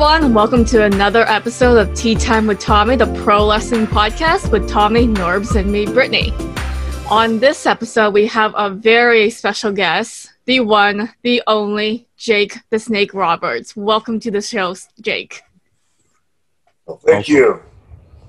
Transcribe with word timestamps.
everyone. 0.00 0.32
Welcome 0.32 0.64
to 0.66 0.84
another 0.84 1.28
episode 1.28 1.76
of 1.76 1.92
Tea 1.92 2.14
Time 2.14 2.46
with 2.46 2.60
Tommy, 2.60 2.94
the 2.94 3.12
pro 3.24 3.44
Lesson 3.44 3.84
podcast 3.84 4.52
with 4.52 4.68
Tommy, 4.68 5.08
Norbs, 5.08 5.56
and 5.56 5.72
me, 5.72 5.86
Brittany. 5.86 6.32
On 7.10 7.40
this 7.40 7.66
episode, 7.66 8.14
we 8.14 8.24
have 8.28 8.54
a 8.56 8.70
very 8.70 9.28
special 9.28 9.72
guest, 9.72 10.32
the 10.44 10.60
one, 10.60 11.12
the 11.22 11.42
only, 11.48 12.06
Jake 12.16 12.54
the 12.70 12.78
Snake 12.78 13.12
Roberts. 13.12 13.74
Welcome 13.74 14.20
to 14.20 14.30
the 14.30 14.40
show, 14.40 14.76
Jake. 15.00 15.42
Well, 16.86 17.00
thank 17.04 17.26
you. 17.26 17.60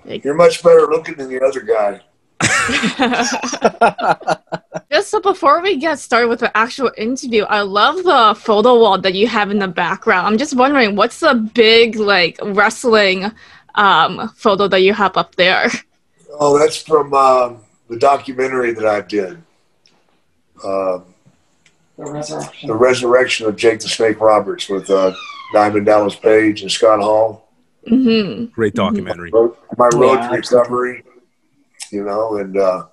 Thank- 0.07 0.23
You're 0.23 0.33
much 0.33 0.63
better 0.63 0.87
looking 0.87 1.17
than 1.17 1.29
the 1.29 1.39
other 1.39 1.61
guy. 1.61 2.01
Just 4.91 5.09
so 5.11 5.21
before 5.21 5.61
we 5.61 5.77
get 5.77 5.99
started 5.99 6.27
with 6.29 6.39
the 6.39 6.55
actual 6.57 6.91
interview, 6.97 7.43
I 7.43 7.61
love 7.61 7.97
the 7.97 8.35
photo 8.39 8.79
wall 8.79 8.97
that 8.99 9.13
you 9.13 9.27
have 9.27 9.51
in 9.51 9.59
the 9.59 9.67
background. 9.67 10.25
I'm 10.27 10.37
just 10.37 10.55
wondering, 10.55 10.95
what's 10.95 11.19
the 11.19 11.35
big 11.53 11.95
like 11.97 12.39
wrestling 12.43 13.31
um, 13.75 14.29
photo 14.35 14.67
that 14.67 14.81
you 14.81 14.93
have 14.93 15.15
up 15.17 15.35
there? 15.35 15.69
Oh, 16.39 16.57
that's 16.57 16.77
from 16.81 17.13
um, 17.13 17.57
the 17.89 17.97
documentary 17.97 18.73
that 18.73 18.85
I 18.85 19.01
did. 19.01 19.33
Um, 20.63 21.03
The 21.97 22.05
resurrection. 22.11 22.67
the 22.67 22.75
resurrection 22.75 23.47
of 23.47 23.55
Jake 23.55 23.79
the 23.81 23.89
Snake 23.89 24.19
Roberts 24.19 24.69
with 24.69 24.89
uh, 24.89 25.13
Diamond 25.53 25.85
Dallas 25.85 26.15
Page 26.15 26.61
and 26.63 26.71
Scott 26.71 26.99
Hall. 27.01 27.47
hmm 27.87 28.45
Great 28.45 28.73
documentary. 28.73 29.29
Road- 29.31 29.55
My 29.77 29.89
road 29.93 30.15
Yeah, 30.15 30.29
to 30.29 30.35
recovery, 30.35 31.03
you 31.91 32.03
know, 32.03 32.37
and 32.37 32.57
uh, 32.57 32.85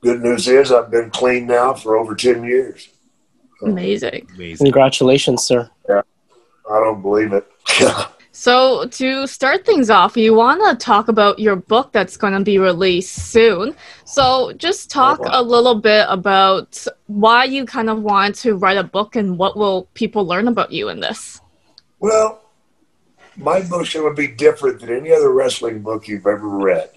good 0.00 0.20
news 0.22 0.48
is 0.48 0.72
I've 0.72 0.90
been 0.90 1.10
clean 1.10 1.46
now 1.46 1.74
for 1.74 1.96
over 1.96 2.14
10 2.14 2.44
years. 2.44 2.88
Amazing. 3.62 4.28
Amazing. 4.34 4.64
Congratulations, 4.66 5.42
sir. 5.44 5.68
Yeah, 5.88 6.02
I 6.70 6.78
don't 6.80 7.02
believe 7.02 7.32
it. 7.32 7.46
So 8.30 8.86
to 8.86 9.26
start 9.26 9.66
things 9.66 9.90
off, 9.90 10.16
you 10.16 10.32
want 10.32 10.62
to 10.62 10.76
talk 10.76 11.08
about 11.08 11.40
your 11.40 11.56
book 11.56 11.90
that's 11.90 12.16
going 12.16 12.34
to 12.34 12.40
be 12.44 12.58
released 12.58 13.32
soon. 13.32 13.74
So 14.04 14.52
just 14.52 14.92
talk 14.92 15.18
Oh, 15.18 15.24
wow. 15.24 15.40
a 15.40 15.42
little 15.42 15.74
bit 15.74 16.06
about 16.08 16.86
why 17.08 17.42
you 17.46 17.66
kind 17.66 17.90
of 17.90 18.00
want 18.00 18.36
to 18.36 18.54
write 18.54 18.76
a 18.76 18.84
book 18.84 19.16
and 19.16 19.38
what 19.38 19.56
will 19.56 19.88
people 19.94 20.24
learn 20.24 20.46
about 20.46 20.70
you 20.70 20.88
in 20.88 21.00
this. 21.00 21.40
Well, 21.98 22.40
my 23.36 23.60
book's 23.60 23.92
going 23.94 24.08
to 24.08 24.14
be 24.14 24.28
different 24.28 24.82
than 24.82 24.90
any 24.90 25.10
other 25.10 25.32
wrestling 25.32 25.82
book 25.82 26.06
you've 26.06 26.28
ever 26.28 26.48
read 26.48 26.90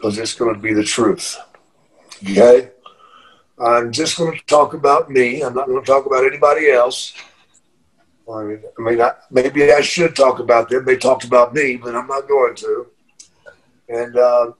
because 0.00 0.18
it's 0.18 0.34
going 0.34 0.54
to 0.54 0.58
be 0.58 0.72
the 0.72 0.82
truth. 0.82 1.36
Okay? 2.22 2.70
I'm 3.58 3.92
just 3.92 4.16
going 4.16 4.34
to 4.34 4.44
talk 4.46 4.72
about 4.72 5.10
me. 5.10 5.42
I'm 5.42 5.52
not 5.52 5.66
going 5.66 5.82
to 5.82 5.86
talk 5.86 6.06
about 6.06 6.24
anybody 6.24 6.70
else. 6.70 7.12
I 8.32 8.42
mean, 8.44 8.62
I 8.78 8.82
mean 8.82 9.00
I, 9.02 9.12
maybe 9.30 9.70
I 9.70 9.82
should 9.82 10.16
talk 10.16 10.38
about 10.38 10.70
them. 10.70 10.86
They 10.86 10.96
talked 10.96 11.24
about 11.24 11.52
me, 11.52 11.76
but 11.76 11.94
I'm 11.94 12.06
not 12.06 12.28
going 12.28 12.54
to. 12.56 12.86
And 13.90 14.16
uh, 14.16 14.52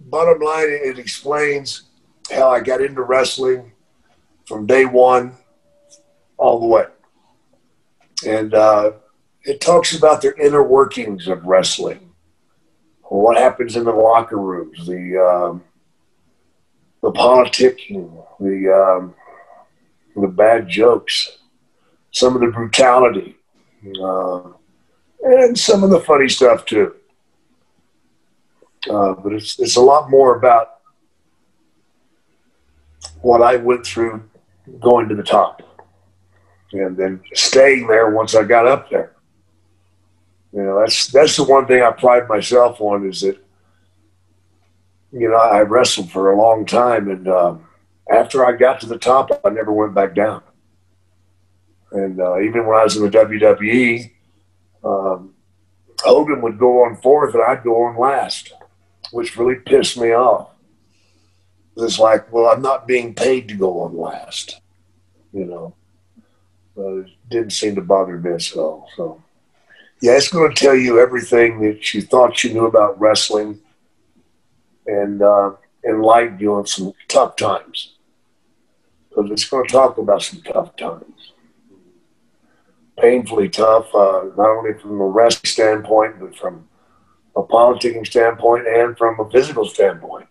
bottom 0.00 0.40
line, 0.40 0.66
it 0.68 0.98
explains 0.98 1.82
how 2.32 2.50
I 2.50 2.60
got 2.60 2.80
into 2.80 3.02
wrestling 3.02 3.70
from 4.46 4.66
day 4.66 4.86
one 4.86 5.34
all 6.36 6.58
the 6.58 6.66
way. 6.66 6.86
And 8.26 8.54
uh, 8.54 8.92
it 9.44 9.60
talks 9.60 9.96
about 9.96 10.22
the 10.22 10.34
inner 10.36 10.64
workings 10.64 11.28
of 11.28 11.44
wrestling, 11.44 12.03
what 13.08 13.36
happens 13.36 13.76
in 13.76 13.84
the 13.84 13.92
locker 13.92 14.38
rooms, 14.38 14.86
the 14.86 15.18
um, 15.18 15.62
the 17.02 17.12
politicking, 17.12 18.24
the 18.40 18.72
um, 18.72 19.14
the 20.16 20.28
bad 20.28 20.68
jokes, 20.68 21.38
some 22.10 22.34
of 22.34 22.40
the 22.40 22.48
brutality, 22.48 23.36
uh, 24.02 24.42
and 25.22 25.58
some 25.58 25.82
of 25.82 25.90
the 25.90 26.00
funny 26.00 26.28
stuff 26.28 26.64
too. 26.64 26.94
Uh, 28.90 29.14
but 29.14 29.32
it's 29.32 29.58
it's 29.58 29.76
a 29.76 29.80
lot 29.80 30.10
more 30.10 30.36
about 30.36 30.80
what 33.20 33.42
I 33.42 33.56
went 33.56 33.86
through 33.86 34.22
going 34.80 35.08
to 35.08 35.14
the 35.14 35.22
top 35.22 35.62
and 36.74 36.96
then 36.96 37.20
staying 37.34 37.86
there 37.86 38.10
once 38.10 38.34
I 38.34 38.44
got 38.44 38.66
up 38.66 38.90
there. 38.90 39.13
You 40.54 40.62
know, 40.62 40.80
that's 40.80 41.08
that's 41.08 41.36
the 41.36 41.44
one 41.44 41.66
thing 41.66 41.82
I 41.82 41.90
pride 41.90 42.28
myself 42.28 42.80
on 42.80 43.08
is 43.08 43.22
that 43.22 43.38
you 45.12 45.28
know 45.28 45.36
I 45.36 45.60
wrestled 45.60 46.10
for 46.10 46.30
a 46.30 46.38
long 46.38 46.64
time, 46.64 47.10
and 47.10 47.26
um, 47.28 47.66
after 48.10 48.46
I 48.46 48.52
got 48.52 48.80
to 48.80 48.86
the 48.86 48.98
top, 48.98 49.30
I 49.44 49.50
never 49.50 49.72
went 49.72 49.94
back 49.94 50.14
down. 50.14 50.42
And 51.92 52.20
uh, 52.20 52.40
even 52.40 52.66
when 52.66 52.76
I 52.76 52.84
was 52.84 52.96
in 52.96 53.04
the 53.04 53.10
WWE, 53.10 54.10
um, 54.84 55.34
Hogan 56.00 56.40
would 56.42 56.58
go 56.58 56.84
on 56.84 56.96
fourth, 56.96 57.34
and 57.34 57.42
I'd 57.42 57.64
go 57.64 57.84
on 57.84 57.98
last, 57.98 58.52
which 59.12 59.36
really 59.36 59.56
pissed 59.56 59.98
me 59.98 60.12
off. 60.12 60.50
It's 61.76 61.98
like, 61.98 62.32
well, 62.32 62.46
I'm 62.46 62.62
not 62.62 62.86
being 62.86 63.14
paid 63.14 63.48
to 63.48 63.54
go 63.54 63.80
on 63.80 63.96
last, 63.96 64.60
you 65.32 65.44
know 65.44 65.74
uh, 66.76 66.98
it 66.98 67.10
didn't 67.30 67.52
seem 67.52 67.74
to 67.74 67.80
bother 67.80 68.18
me 68.18 68.32
at 68.32 68.56
all. 68.56 68.88
So, 68.96 69.22
yeah, 70.04 70.18
it's 70.18 70.28
going 70.28 70.52
to 70.52 70.54
tell 70.54 70.74
you 70.74 71.00
everything 71.00 71.62
that 71.62 71.94
you 71.94 72.02
thought 72.02 72.44
you 72.44 72.52
knew 72.52 72.66
about 72.66 73.00
wrestling, 73.00 73.58
and 74.86 75.22
uh, 75.22 75.52
enlighten 75.82 76.38
you 76.38 76.52
on 76.52 76.66
some 76.66 76.92
tough 77.08 77.36
times. 77.36 77.94
Because 79.08 79.30
it's 79.30 79.48
going 79.48 79.66
to 79.66 79.72
talk 79.72 79.96
about 79.96 80.22
some 80.22 80.42
tough 80.42 80.76
times, 80.76 81.32
painfully 83.00 83.48
tough, 83.48 83.86
uh, 83.94 84.24
not 84.36 84.50
only 84.50 84.74
from 84.74 85.00
a 85.00 85.06
wrestling 85.06 85.48
standpoint, 85.48 86.20
but 86.20 86.36
from 86.36 86.68
a 87.34 87.42
politicking 87.42 88.06
standpoint 88.06 88.66
and 88.66 88.98
from 88.98 89.18
a 89.18 89.30
physical 89.30 89.64
standpoint. 89.64 90.26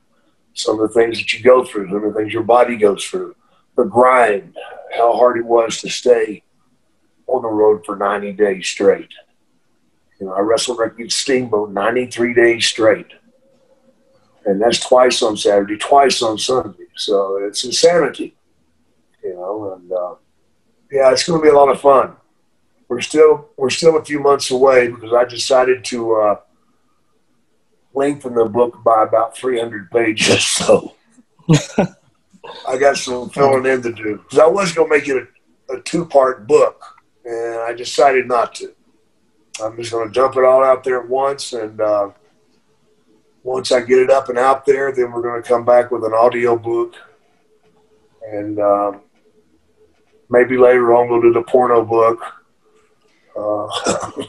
Some 0.53 0.79
of 0.79 0.87
the 0.87 0.93
things 0.93 1.17
that 1.17 1.33
you 1.33 1.43
go 1.43 1.65
through, 1.65 1.87
some 1.87 2.03
of 2.03 2.13
the 2.13 2.19
things 2.19 2.31
your 2.31 2.43
body 2.43 2.77
goes 2.77 3.03
through, 3.03 3.35
the 3.75 3.85
grind, 3.85 4.55
how 4.95 5.17
hard 5.17 5.39
it 5.39 5.45
was 5.47 5.81
to 5.81 5.89
stay 5.89 6.43
on 7.25 7.41
the 7.41 7.47
road 7.47 7.83
for 7.87 7.95
90 7.95 8.33
days 8.33 8.67
straight. 8.67 9.09
You 10.23 10.29
know, 10.29 10.35
I 10.35 10.39
wrestled 10.39 10.79
Ricky 10.79 11.09
Steamboat 11.09 11.71
93 11.71 12.33
days 12.33 12.65
straight. 12.65 13.07
And 14.45 14.61
that's 14.61 14.79
twice 14.79 15.21
on 15.21 15.35
Saturday, 15.35 15.75
twice 15.75 16.21
on 16.21 16.37
Sunday. 16.37 16.85
So 16.95 17.43
it's 17.43 17.65
insanity, 17.65 18.33
you 19.21 19.33
know, 19.33 19.73
and 19.73 19.91
uh, 19.91 20.15
yeah, 20.89 21.11
it's 21.11 21.27
going 21.27 21.41
to 21.41 21.43
be 21.43 21.49
a 21.49 21.57
lot 21.57 21.67
of 21.67 21.81
fun. 21.81 22.15
We're 22.87 23.01
still 23.01 23.49
we're 23.57 23.69
still 23.69 23.97
a 23.97 24.05
few 24.05 24.21
months 24.21 24.49
away 24.49 24.87
because 24.87 25.11
I 25.11 25.25
decided 25.25 25.83
to 25.85 26.13
uh, 26.13 26.35
lengthen 27.93 28.33
the 28.33 28.45
book 28.45 28.81
by 28.81 29.03
about 29.03 29.35
300 29.35 29.91
pages. 29.91 30.45
So 31.45 31.89
I 32.65 32.77
got 32.77 32.95
some 32.95 33.29
filling 33.29 33.65
in 33.65 33.81
to 33.81 33.91
do 33.91 34.19
because 34.19 34.39
I 34.39 34.47
was 34.47 34.71
going 34.71 34.89
to 34.89 34.95
make 34.95 35.09
it 35.09 35.27
a, 35.69 35.73
a 35.73 35.81
two 35.81 36.05
part 36.05 36.47
book, 36.47 36.81
and 37.25 37.59
I 37.59 37.73
decided 37.73 38.25
not 38.25 38.55
to. 38.55 38.73
I'm 39.61 39.77
just 39.77 39.91
going 39.91 40.07
to 40.07 40.13
dump 40.13 40.35
it 40.35 40.43
all 40.43 40.63
out 40.63 40.83
there 40.83 41.01
at 41.01 41.07
once, 41.07 41.53
and 41.53 41.79
uh, 41.79 42.09
once 43.43 43.71
I 43.71 43.81
get 43.81 43.99
it 43.99 44.09
up 44.09 44.29
and 44.29 44.37
out 44.37 44.65
there, 44.65 44.91
then 44.91 45.11
we're 45.11 45.21
going 45.21 45.41
to 45.41 45.47
come 45.47 45.65
back 45.65 45.91
with 45.91 46.03
an 46.03 46.13
audio 46.13 46.57
book, 46.57 46.95
and 48.31 48.59
um, 48.59 49.01
maybe 50.29 50.57
later 50.57 50.93
on 50.93 51.09
we'll 51.09 51.21
do 51.21 51.33
the 51.33 51.43
porno 51.43 51.85
book. 51.85 52.19
Uh, 53.35 53.67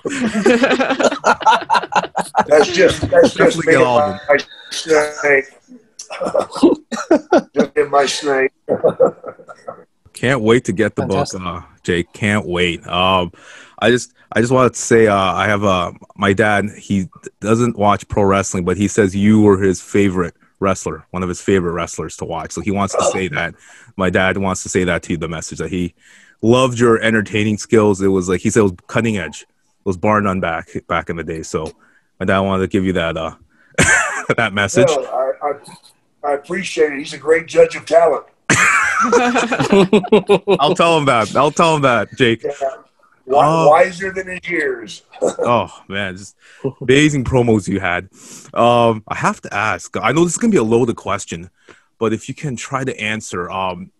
that's 2.46 2.72
just 2.72 3.02
that's 3.10 3.34
just 3.34 3.66
me 3.66 3.74
and 3.74 3.82
all 3.82 4.00
of 4.00 4.18
my 4.28 4.38
snake. 4.70 5.44
just 7.54 7.76
in 7.76 7.90
my 7.90 8.06
snake. 8.06 8.52
Can't 10.12 10.40
wait 10.40 10.64
to 10.64 10.72
get 10.72 10.94
the 10.94 11.06
book, 11.06 11.26
uh, 11.34 11.62
Jake. 11.84 12.12
Can't 12.12 12.46
wait. 12.46 12.86
Um, 12.86 13.32
I 13.78 13.90
just, 13.90 14.12
I 14.32 14.40
just 14.40 14.52
wanted 14.52 14.74
to 14.74 14.80
say, 14.80 15.06
uh, 15.06 15.16
I 15.16 15.46
have 15.46 15.64
uh, 15.64 15.92
my 16.16 16.32
dad. 16.32 16.70
He 16.76 17.08
doesn't 17.40 17.76
watch 17.78 18.08
pro 18.08 18.24
wrestling, 18.24 18.64
but 18.64 18.76
he 18.76 18.88
says 18.88 19.14
you 19.14 19.42
were 19.42 19.58
his 19.58 19.80
favorite 19.80 20.34
wrestler, 20.60 21.06
one 21.10 21.22
of 21.22 21.28
his 21.28 21.40
favorite 21.40 21.72
wrestlers 21.72 22.16
to 22.16 22.24
watch. 22.24 22.52
So 22.52 22.60
he 22.60 22.70
wants 22.70 22.94
to 22.94 23.04
say 23.12 23.28
that. 23.28 23.54
My 23.96 24.10
dad 24.10 24.38
wants 24.38 24.62
to 24.64 24.68
say 24.68 24.82
that 24.84 25.02
to 25.04 25.12
you. 25.12 25.18
The 25.18 25.28
message 25.28 25.58
that 25.58 25.70
he 25.70 25.94
loved 26.42 26.78
your 26.78 27.00
entertaining 27.00 27.58
skills. 27.58 28.00
It 28.00 28.08
was 28.08 28.28
like 28.28 28.40
he 28.40 28.50
said, 28.50 28.60
it 28.60 28.64
was 28.64 28.74
cutting 28.86 29.18
edge. 29.18 29.42
It 29.42 29.86
was 29.86 29.96
bar 29.96 30.20
none 30.20 30.40
back 30.40 30.68
back 30.88 31.10
in 31.10 31.16
the 31.16 31.24
day. 31.24 31.42
So 31.42 31.70
my 32.18 32.26
dad 32.26 32.40
wanted 32.40 32.62
to 32.62 32.68
give 32.68 32.84
you 32.84 32.94
that 32.94 33.16
uh, 33.16 33.34
that 34.36 34.52
message. 34.52 34.88
No, 34.88 35.04
I, 35.04 35.48
I, 35.48 36.30
I 36.30 36.34
appreciate 36.34 36.92
it. 36.92 36.98
He's 36.98 37.12
a 37.12 37.18
great 37.18 37.46
judge 37.46 37.76
of 37.76 37.86
talent. 37.86 38.26
I'll 40.60 40.74
tell 40.74 40.98
him 40.98 41.04
that. 41.06 41.34
I'll 41.36 41.50
tell 41.50 41.76
him 41.76 41.82
that, 41.82 42.14
Jake. 42.16 42.42
Yeah. 42.42 42.50
Wi- 42.60 42.80
Oh. 43.26 43.70
Wiser 43.70 44.12
than 44.12 44.26
his 44.28 44.48
years. 44.48 45.02
Oh 45.22 45.68
man, 45.88 46.16
just 46.16 46.36
amazing 46.82 47.24
promos 47.24 47.66
you 47.66 47.80
had. 47.80 48.08
Um, 48.52 49.02
I 49.08 49.14
have 49.14 49.40
to 49.42 49.54
ask. 49.54 49.96
I 49.96 50.12
know 50.12 50.24
this 50.24 50.34
is 50.34 50.38
gonna 50.38 50.50
be 50.50 50.56
a 50.58 50.62
loaded 50.62 50.96
question, 50.96 51.48
but 51.98 52.12
if 52.12 52.28
you 52.28 52.34
can 52.34 52.54
try 52.56 52.84
to 52.84 52.98
answer, 53.00 53.50
um, 53.50 53.90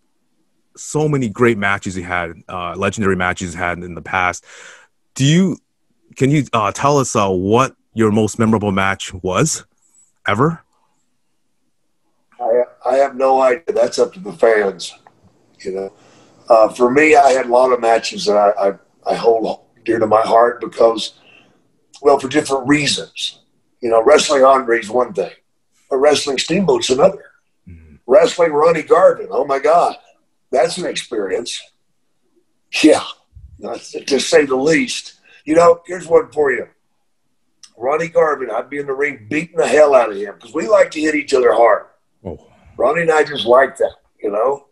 so 0.77 1.09
many 1.09 1.29
great 1.29 1.57
matches 1.57 1.97
you 1.97 2.03
had, 2.03 2.33
uh, 2.49 2.75
legendary 2.77 3.17
matches 3.17 3.55
you 3.55 3.59
had 3.59 3.79
in 3.79 3.95
the 3.95 4.03
past. 4.03 4.45
Do 5.15 5.25
you 5.25 5.57
can 6.17 6.31
you 6.31 6.45
uh, 6.53 6.73
tell 6.73 6.99
us 6.99 7.17
uh, 7.17 7.31
what 7.31 7.75
your 7.95 8.11
most 8.13 8.39
memorable 8.39 8.73
match 8.73 9.15
was 9.15 9.65
ever? 10.29 10.64
I, 12.85 12.97
have 12.97 13.17
no 13.17 13.41
idea. 13.41 13.63
That's 13.69 13.99
up 13.99 14.13
to 14.15 14.21
the 14.21 14.33
fans. 14.33 14.95
You 15.61 15.73
know, 15.73 15.93
uh, 16.49 16.69
for 16.69 16.91
me, 16.91 17.17
I 17.17 17.31
had 17.31 17.47
a 17.47 17.53
lot 17.53 17.73
of 17.73 17.81
matches 17.81 18.27
that 18.27 18.37
I, 18.37 18.69
I, 18.69 18.75
I 19.07 19.15
hold 19.15 19.61
dear 19.85 19.99
to 19.99 20.07
my 20.07 20.23
heart 20.23 20.61
because, 20.61 21.15
well, 22.03 22.19
for 22.19 22.29
different 22.29 22.67
reasons. 22.67 23.41
You 23.81 23.91
know, 23.91 24.03
wrestling 24.03 24.45
Andre's 24.45 24.89
one 24.89 25.13
thing, 25.13 25.33
but 25.91 25.99
wrestling 25.99 26.39
Steamboat's 26.39 26.91
another. 26.91 27.33
Mm-hmm. 27.69 27.97
Wrestling 28.07 28.53
Ronnie 28.53 28.83
Garvin, 28.83 29.29
oh 29.31 29.45
my 29.45 29.59
God, 29.59 29.97
that's 30.51 30.79
an 30.79 30.87
experience. 30.87 31.61
Yeah, 32.83 33.05
to 33.61 34.21
say 34.21 34.47
the 34.47 34.57
least. 34.57 35.21
You 35.45 35.55
know, 35.55 35.83
here's 35.87 36.07
one 36.07 36.33
for 36.33 36.51
you. 36.51 36.67
Ronnie 37.77 38.09
Garvin, 38.09 38.51
I'd 38.51 38.71
be 38.71 38.79
in 38.79 38.87
the 38.87 38.95
ring 38.95 39.27
beating 39.29 39.57
the 39.57 39.67
hell 39.67 39.95
out 39.95 40.11
of 40.11 40.17
him 40.17 40.35
because 40.35 40.55
we 40.55 40.67
like 40.67 40.91
to 40.93 41.01
hit 41.01 41.15
each 41.15 41.35
other 41.35 41.53
hard. 41.53 41.87
Ronnie 42.77 43.03
and 43.03 43.11
I 43.11 43.25
just 43.25 43.47
like 43.47 43.77
that, 43.79 43.95
you 44.23 44.31
know. 44.31 44.67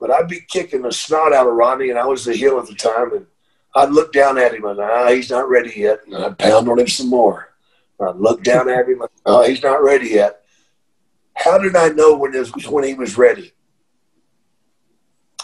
But 0.00 0.10
I'd 0.10 0.28
be 0.28 0.40
kicking 0.48 0.82
the 0.82 0.92
snot 0.92 1.32
out 1.32 1.46
of 1.46 1.54
Ronnie, 1.54 1.90
and 1.90 1.98
I 1.98 2.06
was 2.06 2.24
the 2.24 2.34
heel 2.34 2.58
at 2.58 2.66
the 2.66 2.74
time, 2.74 3.12
and 3.12 3.26
I'd 3.74 3.90
look 3.90 4.12
down 4.12 4.36
at 4.38 4.54
him 4.54 4.64
and 4.64 4.80
ah, 4.80 5.08
he's 5.10 5.30
not 5.30 5.48
ready 5.48 5.72
yet, 5.76 6.00
and 6.06 6.16
I'd 6.16 6.38
pound 6.38 6.68
on 6.68 6.78
him 6.78 6.88
some 6.88 7.08
more. 7.08 7.54
I'd 8.00 8.16
look 8.16 8.42
down 8.42 8.68
at 8.68 8.88
him, 8.88 9.00
and, 9.00 9.10
oh, 9.26 9.46
he's 9.46 9.62
not 9.62 9.82
ready 9.82 10.08
yet. 10.08 10.42
How 11.34 11.58
did 11.58 11.76
I 11.76 11.88
know 11.88 12.16
when, 12.16 12.32
was, 12.32 12.50
when 12.66 12.84
he 12.84 12.94
was 12.94 13.16
ready? 13.16 13.52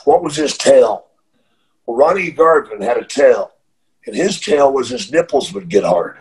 What 0.04 0.22
was 0.22 0.36
his 0.36 0.56
tail? 0.56 1.06
Well, 1.86 1.96
Ronnie 1.96 2.30
Garvin 2.30 2.82
had 2.82 2.96
a 2.96 3.04
tail, 3.04 3.52
and 4.06 4.16
his 4.16 4.40
tail 4.40 4.72
was 4.72 4.88
his 4.88 5.12
nipples 5.12 5.52
would 5.52 5.68
get 5.68 5.84
hard. 5.84 6.18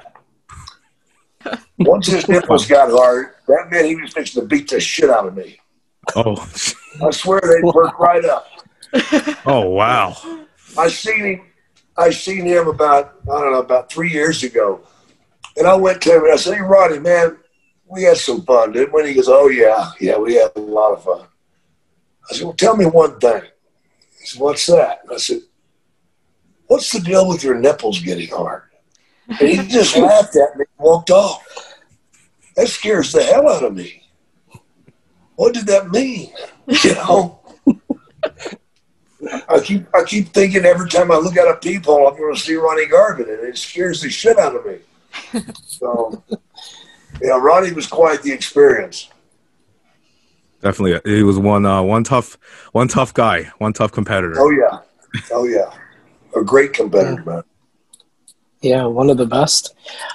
Once 1.80 2.08
his 2.08 2.28
nipples 2.28 2.68
got 2.68 2.92
hard, 2.92 3.34
that 3.48 3.68
meant 3.72 3.88
he 3.88 3.96
was 3.96 4.14
fixing 4.14 4.42
to 4.42 4.48
beat 4.48 4.70
the 4.70 4.80
shit 4.80 5.10
out 5.10 5.28
of 5.28 5.36
me. 5.36 5.60
Oh, 6.16 6.36
I 7.04 7.12
swear 7.12 7.42
they 7.42 7.72
perk 7.72 8.00
right 8.00 8.26
up. 8.26 8.48
Oh 9.46 9.70
wow! 9.70 10.16
I 10.78 10.88
seen 10.90 11.26
him. 11.26 11.42
I 11.98 12.10
seen 12.10 12.46
him 12.46 12.68
about 12.68 13.16
I 13.24 13.40
don't 13.40 13.52
know 13.52 13.60
about 13.60 13.92
three 13.92 14.12
years 14.12 14.44
ago, 14.44 14.82
and 15.56 15.68
I 15.68 15.76
went 15.76 16.02
to 16.04 16.16
him 16.16 16.24
and 16.24 16.34
I 16.34 16.36
said, 16.38 16.56
"Hey, 16.56 16.62
Ronnie, 16.62 17.00
man, 17.00 17.38
we 17.86 18.04
had 18.04 18.18
some 18.18 18.44
fun, 18.44 18.72
didn't 18.72 18.94
we?" 18.94 19.08
he 19.08 19.14
goes, 19.14 19.28
"Oh 19.28 19.50
yeah, 19.50 19.92
yeah, 20.00 20.18
we 20.18 20.36
had 20.36 20.52
a 20.56 20.60
lot 20.60 20.94
of 20.94 21.04
fun." 21.04 21.28
I 22.30 22.34
said, 22.34 22.44
"Well, 22.44 22.54
tell 22.54 22.76
me 22.76 22.86
one 22.86 23.20
thing." 23.20 23.42
He 24.20 24.26
said, 24.26 24.42
"What's 24.42 24.66
that?" 24.68 25.00
And 25.04 25.14
I 25.14 25.18
said, 25.18 25.42
"What's 26.68 26.92
the 26.92 27.00
deal 27.00 27.28
with 27.28 27.44
your 27.44 27.56
nipples 27.56 28.00
getting 28.02 28.30
hard?" 28.30 28.64
And 29.28 29.50
he 29.50 29.68
just 29.68 29.98
laughed 29.98 30.36
at 30.36 30.58
me 30.58 30.66
and 30.78 30.86
walked 30.86 31.10
off. 31.12 31.42
That 32.58 32.68
scares 32.68 33.12
the 33.12 33.24
hell 33.24 33.48
out 33.48 33.64
of 33.64 33.76
me. 33.76 34.04
What 35.36 35.54
did 35.54 35.68
that 35.68 35.92
mean? 35.92 36.34
You 36.84 36.96
know? 36.96 37.40
I 39.50 39.60
keep 39.64 39.88
I 39.96 40.04
keep 40.04 40.34
thinking 40.34 40.66
every 40.66 40.90
time 40.90 41.12
I 41.12 41.16
look 41.16 41.38
out 41.38 41.50
a 41.50 41.56
peephole, 41.56 42.08
I'm 42.08 42.18
going 42.18 42.36
to 42.36 42.40
see 42.40 42.56
Ronnie 42.56 42.88
Garvin, 42.88 43.30
and 43.30 43.40
it 43.48 43.58
scares 43.58 44.02
the 44.02 44.10
shit 44.10 44.38
out 44.38 44.56
of 44.56 44.66
me. 44.66 44.80
So, 45.66 46.24
yeah, 47.22 47.38
Ronnie 47.40 47.72
was 47.72 47.88
quite 47.88 48.22
the 48.22 48.32
experience. 48.32 49.10
Definitely, 50.62 51.00
he 51.10 51.24
was 51.24 51.40
one 51.40 51.66
uh, 51.66 51.82
one 51.82 52.04
tough 52.04 52.38
one 52.74 52.88
tough 52.88 53.14
guy, 53.14 53.52
one 53.60 53.74
tough 53.74 53.92
competitor. 53.92 54.36
Oh 54.38 54.50
yeah, 54.50 54.80
oh 55.32 55.46
yeah, 55.46 55.72
a 56.36 56.44
great 56.44 56.74
competitor, 56.74 57.24
man. 57.24 57.44
Yeah, 58.62 58.86
one 58.86 59.10
of 59.10 59.18
the 59.18 59.28
best. 59.28 59.74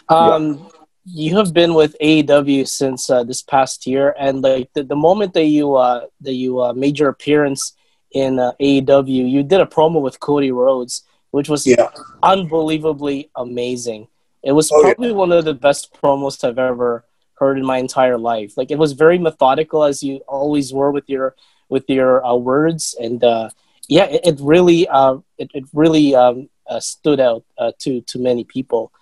Um, 0.08 0.54
yeah. 0.54 0.71
You 1.04 1.36
have 1.36 1.52
been 1.52 1.74
with 1.74 1.96
AEW 2.00 2.68
since 2.68 3.10
uh, 3.10 3.24
this 3.24 3.42
past 3.42 3.86
year, 3.86 4.14
and 4.18 4.42
like 4.42 4.72
the, 4.72 4.84
the 4.84 4.96
moment 4.96 5.34
that 5.34 5.46
you 5.46 5.74
uh, 5.74 6.06
that 6.20 6.34
you 6.34 6.60
uh, 6.60 6.72
made 6.72 6.98
your 6.98 7.08
appearance 7.08 7.74
in 8.12 8.38
uh, 8.38 8.52
AEW, 8.60 9.30
you 9.30 9.42
did 9.42 9.60
a 9.60 9.66
promo 9.66 10.00
with 10.00 10.20
Cody 10.20 10.52
Rhodes, 10.52 11.02
which 11.32 11.48
was 11.48 11.66
yeah. 11.66 11.88
unbelievably 12.22 13.30
amazing. 13.34 14.06
It 14.42 14.52
was 14.52 14.70
oh, 14.70 14.80
probably 14.80 15.08
yeah. 15.08 15.14
one 15.14 15.32
of 15.32 15.44
the 15.44 15.54
best 15.54 15.92
promos 15.94 16.42
I've 16.44 16.58
ever 16.58 17.04
heard 17.34 17.58
in 17.58 17.64
my 17.64 17.78
entire 17.78 18.18
life. 18.18 18.56
Like 18.56 18.70
it 18.70 18.78
was 18.78 18.92
very 18.92 19.18
methodical, 19.18 19.84
as 19.84 20.02
you 20.02 20.18
always 20.28 20.72
were 20.72 20.90
with 20.90 21.08
your 21.08 21.34
with 21.68 21.88
your 21.88 22.24
uh, 22.24 22.34
words, 22.34 22.94
and 23.00 23.22
uh, 23.24 23.50
yeah, 23.88 24.04
it, 24.04 24.20
it 24.24 24.40
really 24.40 24.86
uh, 24.88 25.18
it, 25.38 25.50
it 25.54 25.64
really 25.72 26.14
um, 26.14 26.48
uh, 26.66 26.80
stood 26.80 27.20
out 27.20 27.44
uh, 27.58 27.72
to 27.80 28.00
to 28.02 28.18
many 28.18 28.44
people. 28.44 28.92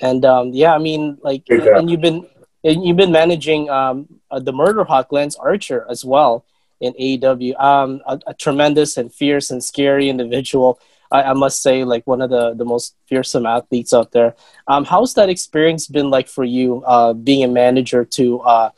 And 0.00 0.24
um, 0.24 0.50
yeah, 0.52 0.74
I 0.74 0.78
mean, 0.78 1.18
like, 1.22 1.44
yeah. 1.48 1.78
and 1.78 1.90
you've 1.90 2.00
been 2.00 2.26
and 2.64 2.84
you've 2.84 2.96
been 2.96 3.12
managing 3.12 3.70
um, 3.70 4.08
uh, 4.30 4.40
the 4.40 4.52
Murder 4.52 4.84
Hawk 4.84 5.12
Lance 5.12 5.36
Archer 5.36 5.86
as 5.88 6.04
well 6.04 6.44
in 6.80 6.92
AEW. 6.94 7.58
Um, 7.60 8.02
a, 8.06 8.18
a, 8.26 8.34
tremendous 8.34 8.96
and 8.96 9.12
fierce 9.12 9.50
and 9.50 9.62
scary 9.62 10.08
individual. 10.08 10.80
I, 11.12 11.22
I, 11.22 11.32
must 11.32 11.62
say, 11.62 11.84
like 11.84 12.06
one 12.06 12.20
of 12.20 12.30
the, 12.30 12.54
the 12.54 12.64
most 12.64 12.96
fearsome 13.06 13.46
athletes 13.46 13.94
out 13.94 14.10
there. 14.10 14.34
Um, 14.66 14.84
how's 14.84 15.14
that 15.14 15.28
experience 15.28 15.86
been 15.86 16.10
like 16.10 16.28
for 16.28 16.44
you, 16.44 16.82
uh, 16.84 17.12
being 17.12 17.44
a 17.44 17.48
manager 17.48 18.04
to 18.04 18.40
uh, 18.40 18.70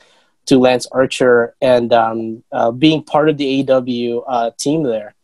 to 0.47 0.59
Lance 0.59 0.87
Archer 0.93 1.55
and 1.61 1.93
um, 1.93 2.43
uh, 2.53 2.71
being 2.71 3.03
part 3.03 3.29
of 3.29 3.39
the 3.39 3.65
AEW 3.65 4.23
uh, 4.27 4.51
team 4.59 4.83
there? 4.83 5.15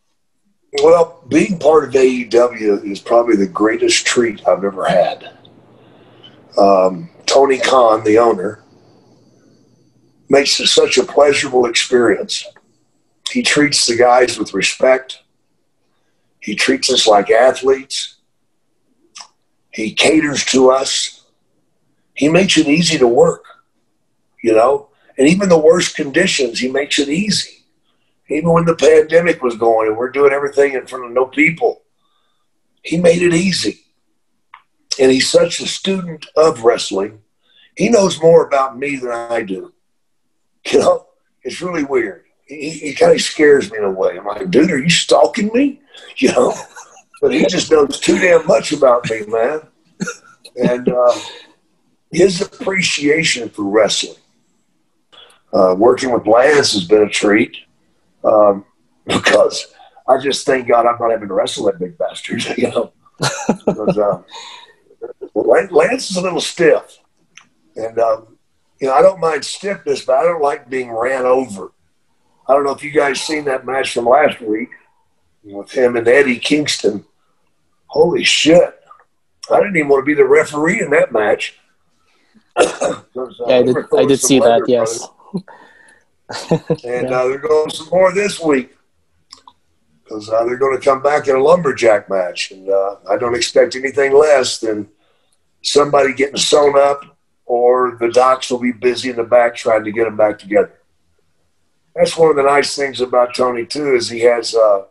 Well, 0.83 1.23
being 1.27 1.57
part 1.59 1.85
of 1.85 1.93
AEW 1.93 2.83
is 2.83 2.99
probably 2.99 3.35
the 3.35 3.47
greatest 3.47 4.05
treat 4.05 4.45
I've 4.47 4.63
ever 4.63 4.85
had. 4.85 5.34
Um, 6.57 7.09
Tony 7.25 7.59
Khan, 7.59 8.03
the 8.03 8.17
owner, 8.17 8.63
makes 10.29 10.59
it 10.59 10.67
such 10.67 10.97
a 10.97 11.03
pleasurable 11.03 11.65
experience. 11.65 12.45
He 13.29 13.41
treats 13.41 13.85
the 13.85 13.95
guys 13.95 14.37
with 14.37 14.53
respect. 14.53 15.19
He 16.39 16.55
treats 16.55 16.91
us 16.91 17.07
like 17.07 17.29
athletes. 17.31 18.15
He 19.71 19.93
caters 19.93 20.45
to 20.45 20.71
us. 20.71 21.25
He 22.13 22.29
makes 22.29 22.57
it 22.57 22.67
easy 22.67 22.97
to 22.97 23.07
work, 23.07 23.43
you 24.41 24.53
know, 24.53 24.89
and 25.17 25.27
even 25.27 25.49
the 25.49 25.59
worst 25.59 25.95
conditions, 25.95 26.59
he 26.59 26.69
makes 26.69 26.97
it 26.97 27.09
easy 27.09 27.55
even 28.29 28.51
when 28.51 28.65
the 28.65 28.75
pandemic 28.75 29.41
was 29.41 29.55
going 29.55 29.87
and 29.87 29.97
we're 29.97 30.09
doing 30.09 30.33
everything 30.33 30.73
in 30.73 30.87
front 30.87 31.05
of 31.05 31.11
no 31.11 31.25
people, 31.25 31.83
he 32.81 32.97
made 32.97 33.21
it 33.21 33.33
easy. 33.33 33.84
And 34.99 35.11
he's 35.11 35.29
such 35.29 35.59
a 35.59 35.67
student 35.67 36.27
of 36.35 36.63
wrestling. 36.63 37.21
He 37.75 37.89
knows 37.89 38.21
more 38.21 38.45
about 38.45 38.77
me 38.77 38.95
than 38.95 39.11
I 39.11 39.41
do. 39.41 39.71
You 40.71 40.79
know, 40.79 41.05
it's 41.43 41.61
really 41.61 41.83
weird. 41.83 42.25
He, 42.47 42.71
he 42.71 42.95
kind 42.95 43.11
of 43.11 43.21
scares 43.21 43.71
me 43.71 43.77
in 43.77 43.83
a 43.83 43.91
way. 43.91 44.17
I'm 44.17 44.25
like, 44.25 44.49
dude, 44.49 44.71
are 44.71 44.79
you 44.79 44.89
stalking 44.89 45.51
me? 45.53 45.81
You 46.17 46.31
know, 46.31 46.53
but 47.21 47.33
he 47.33 47.45
just 47.45 47.71
knows 47.71 47.99
too 47.99 48.19
damn 48.19 48.45
much 48.47 48.71
about 48.71 49.09
me, 49.09 49.25
man. 49.27 49.61
And 50.55 50.89
uh, 50.89 51.13
his 52.11 52.41
appreciation 52.41 53.49
for 53.49 53.63
wrestling. 53.63 54.17
Uh, 55.53 55.75
working 55.77 56.11
with 56.11 56.27
Lance 56.27 56.73
has 56.73 56.83
been 56.83 57.03
a 57.03 57.09
treat 57.09 57.57
um, 58.23 58.65
because 59.05 59.67
I 60.07 60.17
just 60.17 60.45
thank 60.45 60.67
God 60.67 60.85
I'm 60.85 60.97
not 60.99 61.11
having 61.11 61.29
to 61.29 61.33
wrestle 61.33 61.65
that 61.65 61.79
big 61.79 61.97
bastard. 61.97 62.43
You 62.57 62.69
know, 62.71 62.93
uh, 63.21 64.21
Lance 65.33 66.09
is 66.09 66.17
a 66.17 66.21
little 66.21 66.41
stiff, 66.41 66.99
and 67.75 67.97
um, 67.99 68.37
you 68.79 68.87
know 68.87 68.93
I 68.93 69.01
don't 69.01 69.19
mind 69.19 69.45
stiffness, 69.45 70.05
but 70.05 70.17
I 70.17 70.23
don't 70.23 70.41
like 70.41 70.69
being 70.69 70.91
ran 70.91 71.25
over. 71.25 71.71
I 72.47 72.53
don't 72.53 72.63
know 72.63 72.71
if 72.71 72.83
you 72.83 72.91
guys 72.91 73.21
seen 73.21 73.45
that 73.45 73.65
match 73.65 73.93
from 73.93 74.05
last 74.05 74.41
week 74.41 74.69
with 75.43 75.71
him 75.71 75.95
and 75.95 76.07
Eddie 76.07 76.39
Kingston. 76.39 77.05
Holy 77.87 78.23
shit! 78.23 78.79
I 79.51 79.59
didn't 79.59 79.75
even 79.75 79.89
want 79.89 80.01
to 80.01 80.05
be 80.05 80.13
the 80.13 80.25
referee 80.25 80.81
in 80.81 80.89
that 80.91 81.11
match. 81.11 81.59
uh, 82.55 83.01
yeah, 83.15 83.55
I 83.57 83.63
did, 83.63 83.77
I 83.97 84.05
did 84.05 84.19
see 84.19 84.39
that. 84.39 84.63
Yes. 84.67 85.07
and 86.83 87.07
uh, 87.07 87.27
they're 87.27 87.37
going 87.37 87.69
some 87.69 87.89
more 87.89 88.11
this 88.13 88.39
week 88.39 88.75
because 90.03 90.29
uh, 90.29 90.43
they're 90.45 90.57
going 90.57 90.77
to 90.77 90.83
come 90.83 91.01
back 91.01 91.27
in 91.27 91.35
a 91.35 91.39
lumberjack 91.39 92.09
match, 92.09 92.51
and 92.51 92.69
uh, 92.69 92.97
I 93.09 93.17
don't 93.17 93.35
expect 93.35 93.75
anything 93.75 94.13
less 94.13 94.59
than 94.59 94.87
somebody 95.65 96.13
getting 96.13 96.37
sewn 96.37 96.77
up, 96.77 97.17
or 97.45 97.97
the 97.99 98.09
docs 98.09 98.49
will 98.49 98.59
be 98.59 98.71
busy 98.71 99.09
in 99.09 99.17
the 99.17 99.23
back 99.23 99.55
trying 99.55 99.83
to 99.83 99.91
get 99.91 100.05
them 100.05 100.17
back 100.17 100.39
together. 100.39 100.79
That's 101.95 102.17
one 102.17 102.29
of 102.29 102.35
the 102.35 102.43
nice 102.43 102.75
things 102.75 103.01
about 103.01 103.35
Tony 103.35 103.65
too 103.65 103.95
is 103.95 104.09
he 104.09 104.21
has 104.21 104.55
uh, 104.55 104.85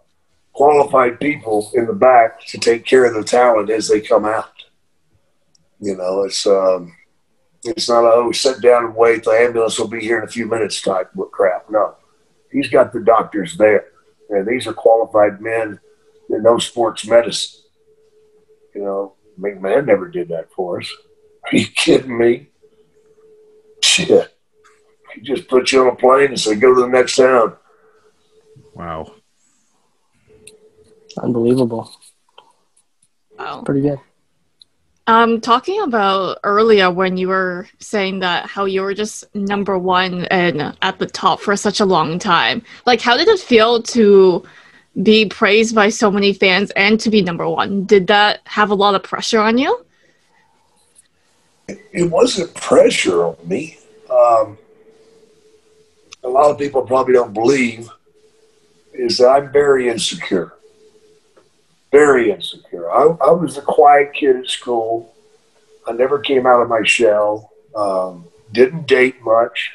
qualified 0.53 1.21
people 1.21 1.71
in 1.75 1.87
the 1.87 1.93
back 1.93 2.45
to 2.47 2.59
take 2.59 2.85
care 2.85 3.05
of 3.05 3.15
the 3.15 3.25
talent 3.25 3.71
as 3.71 3.89
they 3.89 4.01
come 4.01 4.25
out. 4.25 4.53
You 5.81 5.97
know, 5.97 6.25
it's. 6.25 6.47
Um, 6.47 6.95
it's 7.65 7.89
not 7.89 8.05
a, 8.05 8.13
oh, 8.13 8.33
sit 8.33 8.61
down 8.61 8.85
and 8.85 8.95
wait, 8.95 9.25
the 9.25 9.31
ambulance 9.31 9.79
will 9.79 9.89
be 9.89 10.01
here 10.01 10.19
in 10.19 10.25
a 10.25 10.31
few 10.31 10.47
minutes 10.47 10.83
type 10.83 11.11
crap. 11.33 11.71
No. 11.71 11.97
He's 12.53 12.69
got 12.69 12.93
the 12.93 13.01
doctors 13.01 13.57
there. 13.57 13.87
And 14.29 14.47
these 14.47 14.67
are 14.67 14.75
qualified 14.75 15.41
men 15.41 15.81
that 16.29 16.43
know 16.43 16.59
sports 16.59 17.07
medicine. 17.07 17.63
You 18.75 18.83
know, 18.83 19.15
McMahon 19.39 19.87
never 19.87 20.09
did 20.09 20.29
that 20.29 20.51
for 20.53 20.81
us. 20.81 20.91
Are 21.45 21.57
you 21.57 21.67
kidding 21.67 22.17
me? 22.17 22.49
Shit. 23.83 24.37
He 25.15 25.21
just 25.21 25.49
put 25.49 25.73
you 25.73 25.83
on 25.83 25.89
a 25.89 25.97
plane 25.97 26.29
and 26.29 26.41
said, 26.41 26.61
go 26.61 26.75
to 26.75 26.81
the 26.81 26.89
next 26.89 27.17
town. 27.17 27.57
Wow. 28.75 29.15
Unbelievable. 31.19 31.91
Wow. 33.39 33.63
Pretty 33.63 33.83
good. 33.83 33.99
Um, 35.07 35.43
talking 35.43 35.83
about 35.83 36.39
earlier 36.45 36.91
when 36.91 37.19
you 37.19 37.29
were 37.29 37.69
saying 37.79 38.21
that 38.21 38.47
how 38.47 38.65
you 38.65 38.81
were 38.81 38.95
just 38.95 39.23
number 39.35 39.77
one 39.79 40.25
and 40.27 40.75
at 40.81 40.99
the 40.99 41.07
top 41.07 41.41
for 41.41 41.57
such 41.57 41.81
a 41.81 41.85
long 41.85 42.19
time. 42.19 42.63
Like, 42.87 43.03
how 43.03 43.19
did 43.19 43.29
it 43.29 43.39
feel 43.39 43.83
to 43.83 44.43
be 45.03 45.27
praised 45.27 45.75
by 45.75 45.89
so 45.89 46.11
many 46.11 46.33
fans 46.33 46.71
and 46.73 46.99
to 47.01 47.11
be 47.11 47.23
number 47.23 47.49
one? 47.49 47.85
Did 47.85 48.07
that 48.09 48.41
have 48.45 48.71
a 48.71 48.75
lot 48.75 48.95
of 48.95 49.03
pressure 49.03 49.41
on 49.41 49.59
you? 49.59 49.85
It 51.69 52.11
wasn't 52.11 52.55
pressure 52.55 53.25
on 53.25 53.37
me. 53.45 53.79
Um, 54.11 54.59
a 56.23 56.29
lot 56.29 56.51
of 56.51 56.59
people 56.59 56.83
probably 56.83 57.15
don't 57.15 57.33
believe 57.33 57.89
is 58.93 59.19
that 59.19 59.29
I'm 59.29 59.53
very 59.53 59.89
insecure 59.89 60.55
very 61.95 62.33
insecure. 62.33 62.91
I, 62.91 63.03
I 63.03 63.31
was 63.31 63.57
a 63.57 63.63
quiet 63.63 64.15
kid 64.15 64.35
at 64.35 64.49
school. 64.49 65.15
I 65.87 65.93
never 65.93 66.19
came 66.19 66.45
out 66.45 66.61
of 66.61 66.69
my 66.69 66.83
shell. 66.83 67.53
Um, 67.77 68.25
didn't 68.51 68.89
date 68.89 69.23
much. 69.23 69.75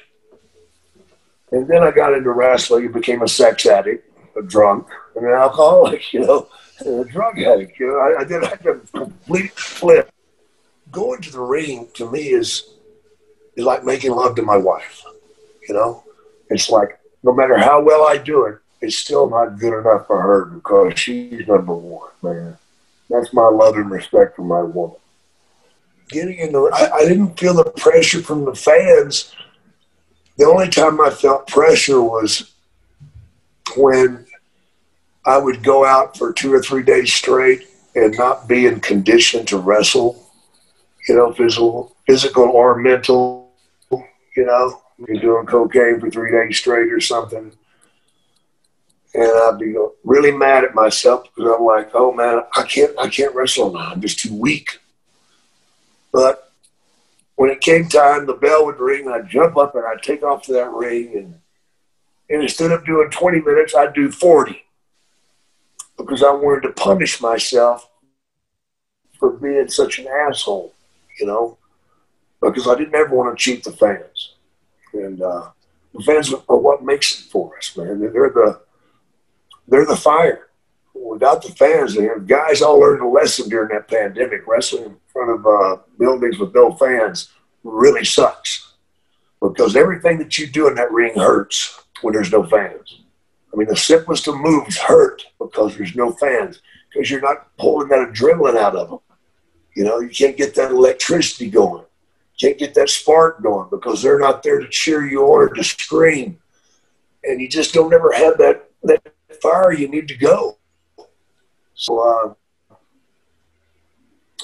And 1.53 1.65
then 1.69 1.81
I 1.81 1.91
got 1.91 2.13
into 2.13 2.31
wrestling 2.31 2.83
and 2.85 2.93
became 2.93 3.21
a 3.21 3.27
sex 3.29 3.65
addict, 3.65 4.08
a 4.35 4.41
drunk, 4.41 4.87
and 5.15 5.25
an 5.25 5.33
alcoholic, 5.33 6.13
you 6.13 6.21
know, 6.21 6.47
and 6.85 7.05
a 7.05 7.11
drug 7.11 7.39
addict. 7.39 7.79
You 7.79 7.87
know, 7.87 7.99
I, 7.99 8.21
I 8.21 8.23
did 8.23 8.43
I 8.43 8.55
did 8.55 8.75
a 8.75 8.97
complete 8.97 9.51
flip. 9.53 10.11
Going 10.91 11.21
to 11.21 11.31
the 11.31 11.41
ring 11.41 11.87
to 11.95 12.09
me 12.09 12.29
is 12.29 12.69
is 13.55 13.65
like 13.65 13.83
making 13.83 14.11
love 14.11 14.35
to 14.35 14.41
my 14.41 14.57
wife. 14.57 15.03
You 15.67 15.75
know, 15.75 16.03
it's 16.49 16.69
like 16.69 16.99
no 17.23 17.33
matter 17.33 17.57
how 17.57 17.81
well 17.81 18.07
I 18.07 18.17
do 18.17 18.45
it, 18.45 18.59
it's 18.81 18.95
still 18.95 19.29
not 19.29 19.59
good 19.59 19.77
enough 19.77 20.07
for 20.07 20.21
her 20.21 20.45
because 20.45 20.99
she's 20.99 21.47
number 21.47 21.73
one, 21.73 22.09
man. 22.21 22.57
That's 23.09 23.33
my 23.33 23.47
love 23.47 23.75
and 23.75 23.89
respect 23.89 24.35
for 24.35 24.43
my 24.43 24.61
woman. 24.61 24.97
Getting 26.09 26.37
into, 26.37 26.69
I, 26.73 26.91
I 26.91 27.05
didn't 27.05 27.39
feel 27.39 27.53
the 27.53 27.65
pressure 27.65 28.21
from 28.21 28.45
the 28.45 28.55
fans. 28.55 29.33
The 30.37 30.45
only 30.45 30.69
time 30.69 31.01
I 31.01 31.09
felt 31.09 31.47
pressure 31.47 32.01
was 32.01 32.53
when 33.77 34.25
I 35.25 35.37
would 35.37 35.63
go 35.63 35.85
out 35.85 36.17
for 36.17 36.33
two 36.33 36.53
or 36.53 36.61
three 36.61 36.83
days 36.83 37.13
straight 37.13 37.67
and 37.95 38.17
not 38.17 38.47
be 38.47 38.65
in 38.65 38.79
condition 38.79 39.45
to 39.47 39.57
wrestle, 39.57 40.23
you 41.07 41.15
know, 41.15 41.33
physical, 41.33 41.95
physical 42.07 42.43
or 42.43 42.75
mental, 42.75 43.51
you 43.91 44.45
know, 44.45 44.81
you're 45.07 45.21
doing 45.21 45.45
cocaine 45.45 45.99
for 45.99 46.09
three 46.09 46.31
days 46.31 46.57
straight 46.57 46.91
or 46.91 46.99
something 46.99 47.51
and 49.13 49.23
I'd 49.23 49.59
be 49.59 49.75
really 50.03 50.31
mad 50.31 50.63
at 50.63 50.75
myself 50.75 51.23
because 51.23 51.55
I'm 51.57 51.65
like, 51.65 51.89
oh 51.93 52.13
man, 52.13 52.41
I 52.55 52.63
can't, 52.63 52.97
I 52.99 53.09
can't 53.09 53.33
wrestle 53.33 53.71
now. 53.71 53.91
I'm 53.91 54.01
just 54.01 54.19
too 54.19 54.35
weak. 54.35 54.79
But 56.11 56.51
when 57.35 57.49
it 57.49 57.61
came 57.61 57.87
time, 57.89 58.25
the 58.25 58.33
bell 58.33 58.65
would 58.65 58.79
ring, 58.79 59.07
I'd 59.07 59.29
jump 59.29 59.57
up 59.57 59.75
and 59.75 59.85
I'd 59.85 60.03
take 60.03 60.23
off 60.23 60.45
that 60.47 60.71
ring, 60.71 61.15
and, 61.15 61.35
and 62.29 62.43
instead 62.43 62.71
of 62.71 62.85
doing 62.85 63.09
20 63.09 63.41
minutes, 63.41 63.75
I'd 63.75 63.93
do 63.93 64.11
40 64.11 64.63
because 65.97 66.23
I 66.23 66.31
wanted 66.31 66.61
to 66.61 66.73
punish 66.73 67.19
myself 67.21 67.89
for 69.17 69.31
being 69.31 69.67
such 69.67 69.99
an 69.99 70.07
asshole, 70.07 70.73
you 71.19 71.25
know, 71.25 71.57
because 72.41 72.67
I 72.67 72.75
didn't 72.75 72.95
ever 72.95 73.13
want 73.15 73.37
to 73.37 73.43
cheat 73.43 73.63
the 73.63 73.71
fans, 73.71 74.35
and 74.93 75.21
uh, 75.21 75.49
the 75.93 76.03
fans 76.03 76.33
are 76.33 76.57
what 76.57 76.83
makes 76.83 77.19
it 77.19 77.29
for 77.29 77.57
us, 77.57 77.75
man. 77.75 77.99
They're 77.99 78.29
the 78.29 78.61
they're 79.67 79.85
the 79.85 79.95
fire. 79.95 80.47
Without 80.93 81.43
the 81.43 81.51
fans, 81.51 81.97
guys 82.27 82.61
all 82.61 82.79
learned 82.79 83.01
a 83.01 83.07
lesson 83.07 83.49
during 83.49 83.69
that 83.69 83.87
pandemic. 83.87 84.47
Wrestling 84.47 84.85
in 84.85 84.97
front 85.07 85.31
of 85.31 85.45
uh, 85.45 85.81
buildings 85.97 86.37
with 86.37 86.53
no 86.53 86.73
fans 86.73 87.29
really 87.63 88.05
sucks 88.05 88.73
because 89.41 89.75
everything 89.75 90.17
that 90.19 90.37
you 90.37 90.47
do 90.47 90.67
in 90.67 90.75
that 90.75 90.91
ring 90.91 91.13
hurts 91.15 91.81
when 92.01 92.13
there's 92.13 92.31
no 92.31 92.43
fans. 92.43 93.01
I 93.53 93.57
mean, 93.57 93.67
the 93.67 93.75
simplest 93.75 94.27
of 94.27 94.37
moves 94.37 94.77
hurt 94.77 95.23
because 95.39 95.75
there's 95.75 95.95
no 95.95 96.11
fans 96.11 96.61
because 96.89 97.09
you're 97.09 97.21
not 97.21 97.55
pulling 97.57 97.89
that 97.89 98.09
adrenaline 98.09 98.57
out 98.57 98.75
of 98.75 98.89
them. 98.89 98.99
You 99.75 99.83
know, 99.83 99.99
you 99.99 100.09
can't 100.09 100.37
get 100.37 100.55
that 100.55 100.71
electricity 100.71 101.49
going. 101.49 101.83
You 102.35 102.49
can't 102.49 102.59
get 102.59 102.73
that 102.75 102.89
spark 102.89 103.41
going 103.41 103.69
because 103.69 104.01
they're 104.01 104.19
not 104.19 104.43
there 104.43 104.59
to 104.59 104.67
cheer 104.69 105.05
you 105.05 105.23
on 105.23 105.41
or 105.41 105.49
to 105.49 105.63
scream. 105.63 106.39
And 107.23 107.41
you 107.41 107.47
just 107.47 107.73
don't 107.73 107.93
ever 107.93 108.11
have 108.11 108.37
that, 108.37 108.69
that 108.83 109.01
far 109.41 109.73
you 109.73 109.87
need 109.87 110.07
to 110.07 110.15
go. 110.15 110.57
So 111.73 111.99
uh, 111.99 112.33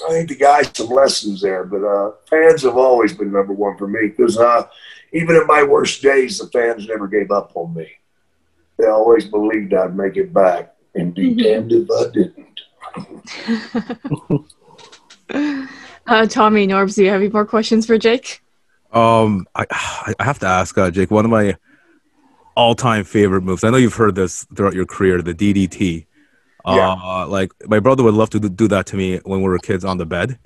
I 0.06 0.10
think 0.10 0.28
the 0.28 0.36
guys 0.36 0.70
some 0.74 0.88
lessons 0.88 1.40
there, 1.40 1.64
but 1.64 1.84
uh, 1.84 2.12
fans 2.28 2.62
have 2.62 2.76
always 2.76 3.12
been 3.12 3.32
number 3.32 3.52
one 3.52 3.76
for 3.76 3.88
me 3.88 4.08
because 4.08 4.38
uh, 4.38 4.66
even 5.12 5.36
in 5.36 5.46
my 5.46 5.62
worst 5.62 6.02
days, 6.02 6.38
the 6.38 6.46
fans 6.46 6.86
never 6.86 7.08
gave 7.08 7.30
up 7.30 7.52
on 7.54 7.74
me. 7.74 7.88
They 8.78 8.86
always 8.86 9.24
believed 9.26 9.74
I'd 9.74 9.96
make 9.96 10.16
it 10.16 10.32
back, 10.32 10.74
and 10.94 11.14
be 11.14 11.34
mm-hmm. 11.34 11.42
damned 11.42 11.72
if 11.72 11.90
I 11.90 12.04
didn't. 12.12 12.60
uh, 16.06 16.26
Tommy 16.26 16.66
Norbs, 16.66 16.94
do 16.94 17.04
you 17.04 17.10
have 17.10 17.20
any 17.20 17.30
more 17.30 17.46
questions 17.46 17.86
for 17.86 17.98
Jake? 17.98 18.42
Um, 18.92 19.46
I 19.54 19.66
I 20.18 20.24
have 20.24 20.38
to 20.40 20.46
ask 20.46 20.76
uh, 20.78 20.90
Jake. 20.90 21.10
One 21.10 21.24
of 21.24 21.30
my 21.30 21.56
all-time 22.56 23.04
favorite 23.04 23.42
moves? 23.42 23.62
I 23.62 23.70
know 23.70 23.76
you've 23.76 23.94
heard 23.94 24.14
this 24.14 24.44
throughout 24.56 24.74
your 24.74 24.86
career, 24.86 25.22
the 25.22 25.34
DDT. 25.34 26.06
Yeah. 26.66 26.96
Uh, 27.02 27.26
like 27.28 27.52
my 27.68 27.80
brother 27.80 28.02
would 28.02 28.14
love 28.14 28.30
to 28.30 28.40
do 28.40 28.68
that 28.68 28.86
to 28.86 28.96
me 28.96 29.18
when 29.24 29.40
we 29.40 29.48
were 29.48 29.58
kids 29.58 29.84
on 29.84 29.98
the 29.98 30.06
bed, 30.06 30.38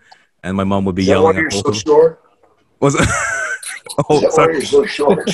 and 0.43 0.57
my 0.57 0.65
mom 0.65 0.85
would 0.85 0.95
be 0.95 1.05
yelling 1.05 1.39
at 1.39 1.51
both 1.51 1.65
so. 1.65 1.73
Short? 1.73 2.23
Was 2.81 2.97
oh, 4.09 4.29
sorry. 4.31 4.55
you're 4.55 4.63
so 4.63 4.85
short. 4.85 5.31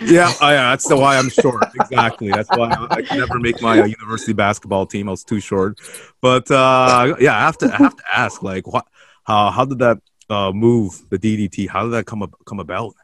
yeah, 0.00 0.32
oh, 0.40 0.50
yeah, 0.50 0.70
that's 0.70 0.88
the 0.88 0.96
why 0.96 1.16
I'm 1.16 1.28
short. 1.28 1.64
Exactly. 1.74 2.30
That's 2.30 2.48
why 2.50 2.70
I, 2.70 2.86
I 2.90 3.02
could 3.02 3.18
never 3.18 3.38
make 3.38 3.60
my 3.60 3.80
uh, 3.80 3.84
university 3.84 4.32
basketball 4.32 4.86
team. 4.86 5.08
I 5.08 5.12
was 5.12 5.24
too 5.24 5.40
short. 5.40 5.78
But 6.20 6.50
uh, 6.50 7.16
yeah, 7.20 7.36
I 7.36 7.40
have 7.40 7.58
to 7.58 7.72
I 7.72 7.76
have 7.76 7.96
to 7.96 8.04
ask, 8.12 8.42
like, 8.42 8.66
what, 8.66 8.86
how 9.24 9.50
how 9.50 9.64
did 9.64 9.78
that 9.78 9.98
uh, 10.30 10.52
move, 10.52 11.02
the 11.10 11.18
DDT? 11.18 11.68
How 11.68 11.84
did 11.84 11.90
that 11.90 12.06
come 12.06 12.22
up, 12.22 12.34
come 12.44 12.60
about? 12.60 12.94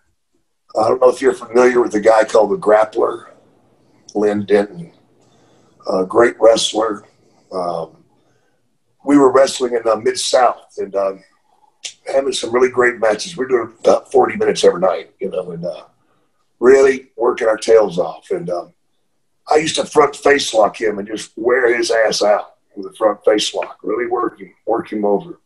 I 0.78 0.88
don't 0.88 1.00
know 1.00 1.08
if 1.08 1.22
you're 1.22 1.34
familiar 1.34 1.80
with 1.80 1.94
a 1.94 2.00
guy 2.00 2.24
called 2.24 2.50
the 2.50 2.56
Grappler, 2.56 3.26
Len 4.14 4.44
Denton, 4.44 4.92
a 5.90 6.04
great 6.04 6.34
wrestler. 6.40 7.04
Um, 7.54 8.04
we 9.04 9.16
were 9.16 9.32
wrestling 9.32 9.75
in 9.75 9.88
uh, 9.88 9.96
Mid 9.96 10.18
South 10.18 10.73
and 10.78 10.94
uh, 10.94 11.14
having 12.12 12.32
some 12.32 12.52
really 12.52 12.70
great 12.70 12.99
matches. 12.99 13.37
We 13.37 13.44
are 13.44 13.49
doing 13.49 13.73
about 13.80 14.11
40 14.11 14.37
minutes 14.37 14.64
every 14.64 14.80
night, 14.80 15.12
you 15.20 15.30
know, 15.30 15.50
and 15.50 15.64
uh, 15.64 15.84
really 16.58 17.11
working 17.16 17.49
our 17.49 17.56
tails 17.56 17.99
off. 17.99 18.30
And 18.30 18.50
um, 18.50 18.73
I 19.50 19.56
used 19.56 19.76
to 19.76 19.84
front 19.84 20.16
face 20.16 20.52
lock 20.54 20.80
him 20.80 20.99
and 20.99 21.06
just 21.06 21.32
wear 21.37 21.75
his 21.76 21.90
ass 21.90 22.23
out 22.23 22.56
with 22.75 22.92
a 22.92 22.96
front 22.96 23.25
face 23.25 23.54
lock, 23.54 23.78
really 23.82 24.08
working, 24.08 24.54
work 24.66 24.92
him 24.92 25.04
over 25.04 25.38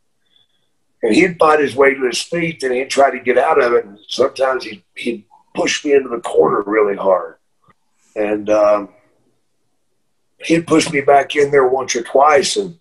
and 1.02 1.14
he'd 1.14 1.38
find 1.38 1.60
his 1.60 1.76
way 1.76 1.94
to 1.94 2.06
his 2.06 2.20
feet 2.20 2.62
and 2.62 2.74
he'd 2.74 2.90
try 2.90 3.10
to 3.10 3.20
get 3.20 3.38
out 3.38 3.62
of 3.62 3.72
it. 3.72 3.84
And 3.84 3.98
sometimes 4.08 4.64
he'd, 4.64 4.82
he'd 4.96 5.24
push 5.54 5.84
me 5.84 5.94
into 5.94 6.08
the 6.08 6.20
corner 6.20 6.62
really 6.66 6.96
hard. 6.96 7.36
And 8.16 8.50
um, 8.50 8.88
he'd 10.44 10.66
push 10.66 10.90
me 10.90 11.00
back 11.00 11.36
in 11.36 11.50
there 11.50 11.66
once 11.66 11.94
or 11.96 12.02
twice 12.02 12.56
and 12.56 12.78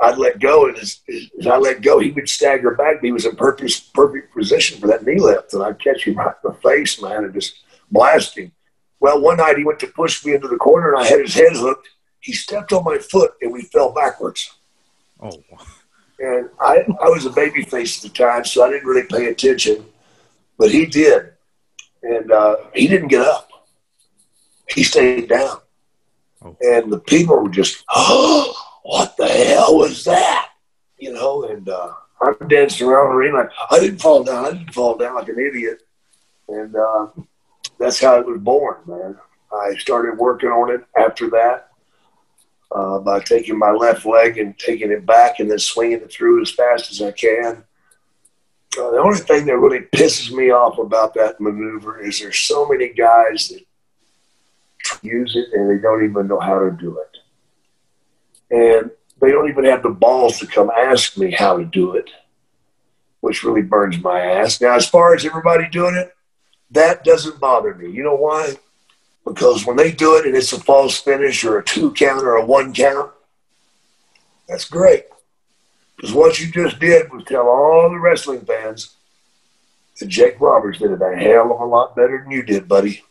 I'd 0.00 0.18
let 0.18 0.40
go. 0.40 0.68
And 0.68 0.76
as, 0.78 1.00
as 1.38 1.46
I 1.46 1.56
let 1.56 1.82
go, 1.82 1.98
he 1.98 2.10
would 2.10 2.28
stagger 2.28 2.74
back. 2.74 3.00
He 3.00 3.12
was 3.12 3.26
in 3.26 3.36
perfect, 3.36 3.92
perfect 3.92 4.34
position 4.34 4.80
for 4.80 4.86
that 4.88 5.04
knee 5.04 5.20
lift. 5.20 5.54
And 5.54 5.62
I'd 5.62 5.80
catch 5.80 6.04
him 6.04 6.16
right 6.16 6.34
in 6.44 6.50
the 6.50 6.58
face, 6.58 7.00
man, 7.00 7.24
and 7.24 7.34
just 7.34 7.54
blast 7.90 8.36
him. 8.36 8.52
Well, 9.00 9.20
one 9.20 9.36
night 9.36 9.58
he 9.58 9.64
went 9.64 9.80
to 9.80 9.86
push 9.88 10.24
me 10.24 10.34
into 10.34 10.48
the 10.48 10.56
corner 10.56 10.94
and 10.94 11.02
I 11.02 11.06
had 11.06 11.20
his 11.20 11.34
head 11.34 11.52
hooked. 11.52 11.88
He 12.20 12.32
stepped 12.32 12.72
on 12.72 12.84
my 12.84 12.98
foot 12.98 13.34
and 13.40 13.52
we 13.52 13.62
fell 13.62 13.92
backwards. 13.92 14.50
Oh, 15.20 15.42
and 16.18 16.48
I, 16.60 16.84
I 17.02 17.08
was 17.08 17.26
a 17.26 17.30
baby 17.30 17.64
face 17.64 18.04
at 18.04 18.10
the 18.10 18.16
time, 18.16 18.44
so 18.44 18.64
I 18.64 18.70
didn't 18.70 18.86
really 18.86 19.06
pay 19.06 19.26
attention. 19.26 19.84
But 20.58 20.70
he 20.70 20.86
did. 20.86 21.32
And 22.02 22.30
uh, 22.30 22.56
he 22.74 22.86
didn't 22.86 23.08
get 23.08 23.22
up. 23.22 23.50
He 24.68 24.82
stayed 24.82 25.28
down. 25.28 25.58
And 26.44 26.92
the 26.92 27.00
people 27.00 27.38
were 27.42 27.48
just, 27.50 27.84
oh, 27.94 28.54
what 28.84 29.16
the 29.16 29.28
hell 29.28 29.76
was 29.78 30.04
that? 30.04 30.50
You 30.98 31.12
know, 31.12 31.44
and 31.44 31.68
uh, 31.68 31.92
I'm 32.20 32.48
dancing 32.48 32.88
around 32.88 33.10
the 33.10 33.16
ring 33.16 33.34
like, 33.34 33.50
I 33.70 33.80
didn't 33.80 34.00
fall 34.00 34.24
down. 34.24 34.44
I 34.46 34.52
didn't 34.52 34.74
fall 34.74 34.96
down 34.96 35.16
like 35.16 35.28
an 35.28 35.38
idiot. 35.38 35.82
And 36.48 36.74
uh, 36.76 37.08
that's 37.78 38.00
how 38.00 38.18
it 38.20 38.26
was 38.26 38.40
born, 38.40 38.76
man. 38.86 39.18
I 39.52 39.74
started 39.76 40.18
working 40.18 40.50
on 40.50 40.70
it 40.70 40.84
after 40.96 41.30
that. 41.30 41.70
uh, 42.74 42.98
by 42.98 43.20
taking 43.20 43.58
my 43.58 43.70
left 43.70 44.04
leg 44.04 44.38
and 44.38 44.58
taking 44.58 44.90
it 44.90 45.06
back 45.06 45.38
and 45.40 45.50
then 45.50 45.58
swinging 45.58 46.00
it 46.00 46.12
through 46.12 46.42
as 46.42 46.50
fast 46.50 46.90
as 46.90 47.00
I 47.00 47.12
can. 47.12 47.64
Uh, 48.78 48.90
the 48.90 48.98
only 48.98 49.18
thing 49.18 49.46
that 49.46 49.56
really 49.56 49.80
pisses 49.94 50.32
me 50.32 50.50
off 50.50 50.78
about 50.78 51.14
that 51.14 51.40
maneuver 51.40 52.00
is 52.00 52.20
there's 52.20 52.38
so 52.38 52.66
many 52.66 52.88
guys 52.92 53.48
that 53.48 53.62
use 55.04 55.36
it 55.36 55.52
and 55.52 55.70
they 55.70 55.80
don't 55.80 56.04
even 56.04 56.26
know 56.26 56.40
how 56.40 56.58
to 56.58 56.70
do 56.70 56.98
it. 56.98 57.18
And 58.50 58.90
they 59.20 59.30
don't 59.30 59.48
even 59.48 59.64
have 59.64 59.82
the 59.82 59.90
balls 59.90 60.38
to 60.38 60.46
come 60.46 60.70
ask 60.70 61.16
me 61.16 61.30
how 61.30 61.56
to 61.56 61.64
do 61.64 61.94
it, 61.94 62.10
which 63.20 63.44
really 63.44 63.62
burns 63.62 63.98
my 64.02 64.20
ass. 64.20 64.60
Now, 64.60 64.74
as 64.74 64.88
far 64.88 65.14
as 65.14 65.24
everybody 65.24 65.68
doing 65.68 65.94
it, 65.94 66.14
that 66.70 67.04
doesn't 67.04 67.40
bother 67.40 67.74
me. 67.74 67.90
You 67.90 68.02
know 68.02 68.16
why? 68.16 68.54
Because 69.24 69.64
when 69.64 69.76
they 69.76 69.92
do 69.92 70.16
it 70.16 70.26
and 70.26 70.36
it's 70.36 70.52
a 70.52 70.60
false 70.60 71.00
finish 71.00 71.44
or 71.44 71.58
a 71.58 71.64
two 71.64 71.92
count 71.92 72.22
or 72.22 72.36
a 72.36 72.44
one 72.44 72.74
count, 72.74 73.10
that's 74.48 74.66
great. 74.66 75.04
Because 75.96 76.12
what 76.12 76.38
you 76.38 76.50
just 76.50 76.78
did 76.78 77.10
was 77.12 77.24
tell 77.24 77.46
all 77.46 77.88
the 77.90 77.98
wrestling 77.98 78.44
fans 78.44 78.94
that 79.98 80.06
Jake 80.06 80.40
Roberts 80.40 80.78
did 80.78 80.90
it 80.90 81.00
a 81.00 81.16
hell 81.16 81.52
of 81.52 81.60
a 81.60 81.64
lot 81.64 81.96
better 81.96 82.20
than 82.22 82.32
you 82.32 82.42
did, 82.42 82.68
buddy. 82.68 83.02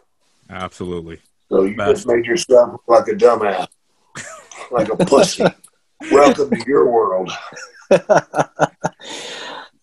Absolutely. 0.49 1.19
So 1.53 1.65
you 1.65 1.75
Best. 1.75 1.91
just 1.91 2.07
made 2.07 2.25
yourself 2.25 2.81
like 2.87 3.07
a 3.09 3.11
dumbass, 3.11 3.67
like 4.71 4.89
a 4.89 4.97
pussy. 4.97 5.45
Welcome 6.11 6.49
to 6.49 6.63
your 6.65 6.89
world. 6.89 7.31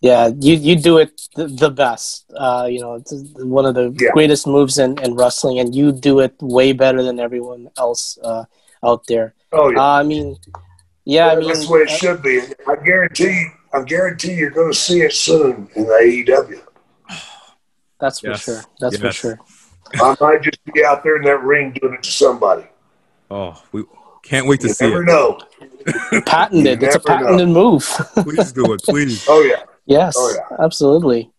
yeah, 0.01 0.31
you 0.37 0.55
you 0.55 0.75
do 0.75 0.97
it 0.97 1.21
the, 1.33 1.71
best. 1.71 2.29
Uh, 2.35 2.67
you 2.69 2.81
know, 2.81 2.95
it's 2.95 3.13
one 3.37 3.65
of 3.65 3.75
the 3.75 3.95
yeah. 3.97 4.09
greatest 4.11 4.47
moves 4.47 4.79
in, 4.79 4.99
in 5.01 5.15
wrestling, 5.15 5.59
and 5.59 5.73
you 5.73 5.93
do 5.93 6.19
it 6.19 6.35
way 6.41 6.73
better 6.73 7.01
than 7.03 7.21
everyone 7.21 7.69
else 7.77 8.17
uh, 8.21 8.43
out 8.83 9.07
there. 9.07 9.33
Oh 9.53 9.69
yeah. 9.69 9.79
Uh, 9.79 9.99
I 10.01 10.03
mean, 10.03 10.35
yeah, 11.05 11.27
well, 11.27 11.37
I 11.37 11.39
mean 11.39 11.47
that's 11.47 11.67
the 11.67 11.71
way 11.71 11.79
it 11.87 11.89
uh, 11.89 11.97
should 11.97 12.21
be. 12.21 12.41
I 12.67 12.75
guarantee, 12.83 13.47
I 13.73 13.81
guarantee 13.83 14.33
you're 14.33 14.49
going 14.49 14.73
to 14.73 14.77
see 14.77 15.03
it 15.03 15.13
soon 15.13 15.69
in 15.77 15.85
the 15.85 16.25
AEW. 16.27 16.59
That's 18.01 18.19
for 18.19 18.31
yes. 18.31 18.43
sure. 18.43 18.61
That's 18.81 18.99
yes. 18.99 19.01
for 19.01 19.11
sure. 19.13 19.39
I 19.95 20.15
might 20.19 20.41
just 20.41 20.63
be 20.73 20.83
out 20.85 21.03
there 21.03 21.17
in 21.17 21.23
that 21.23 21.41
ring 21.43 21.71
doing 21.71 21.95
it 21.95 22.03
to 22.03 22.11
somebody. 22.11 22.65
Oh, 23.29 23.61
we 23.71 23.83
can't 24.23 24.47
wait 24.47 24.61
to 24.61 24.67
you 24.67 24.73
see 24.73 24.87
never 24.87 25.03
it. 25.03 25.05
know. 25.05 25.39
patented. 26.25 26.83
it's 26.83 26.95
a 26.95 26.99
patented 26.99 27.47
know. 27.47 27.71
move. 27.71 27.83
please 28.15 28.51
do 28.51 28.73
it, 28.73 28.83
please. 28.83 29.25
Oh 29.27 29.41
yeah. 29.41 29.63
Yes. 29.85 30.15
Oh 30.17 30.33
yeah. 30.35 30.57
Absolutely. 30.63 31.31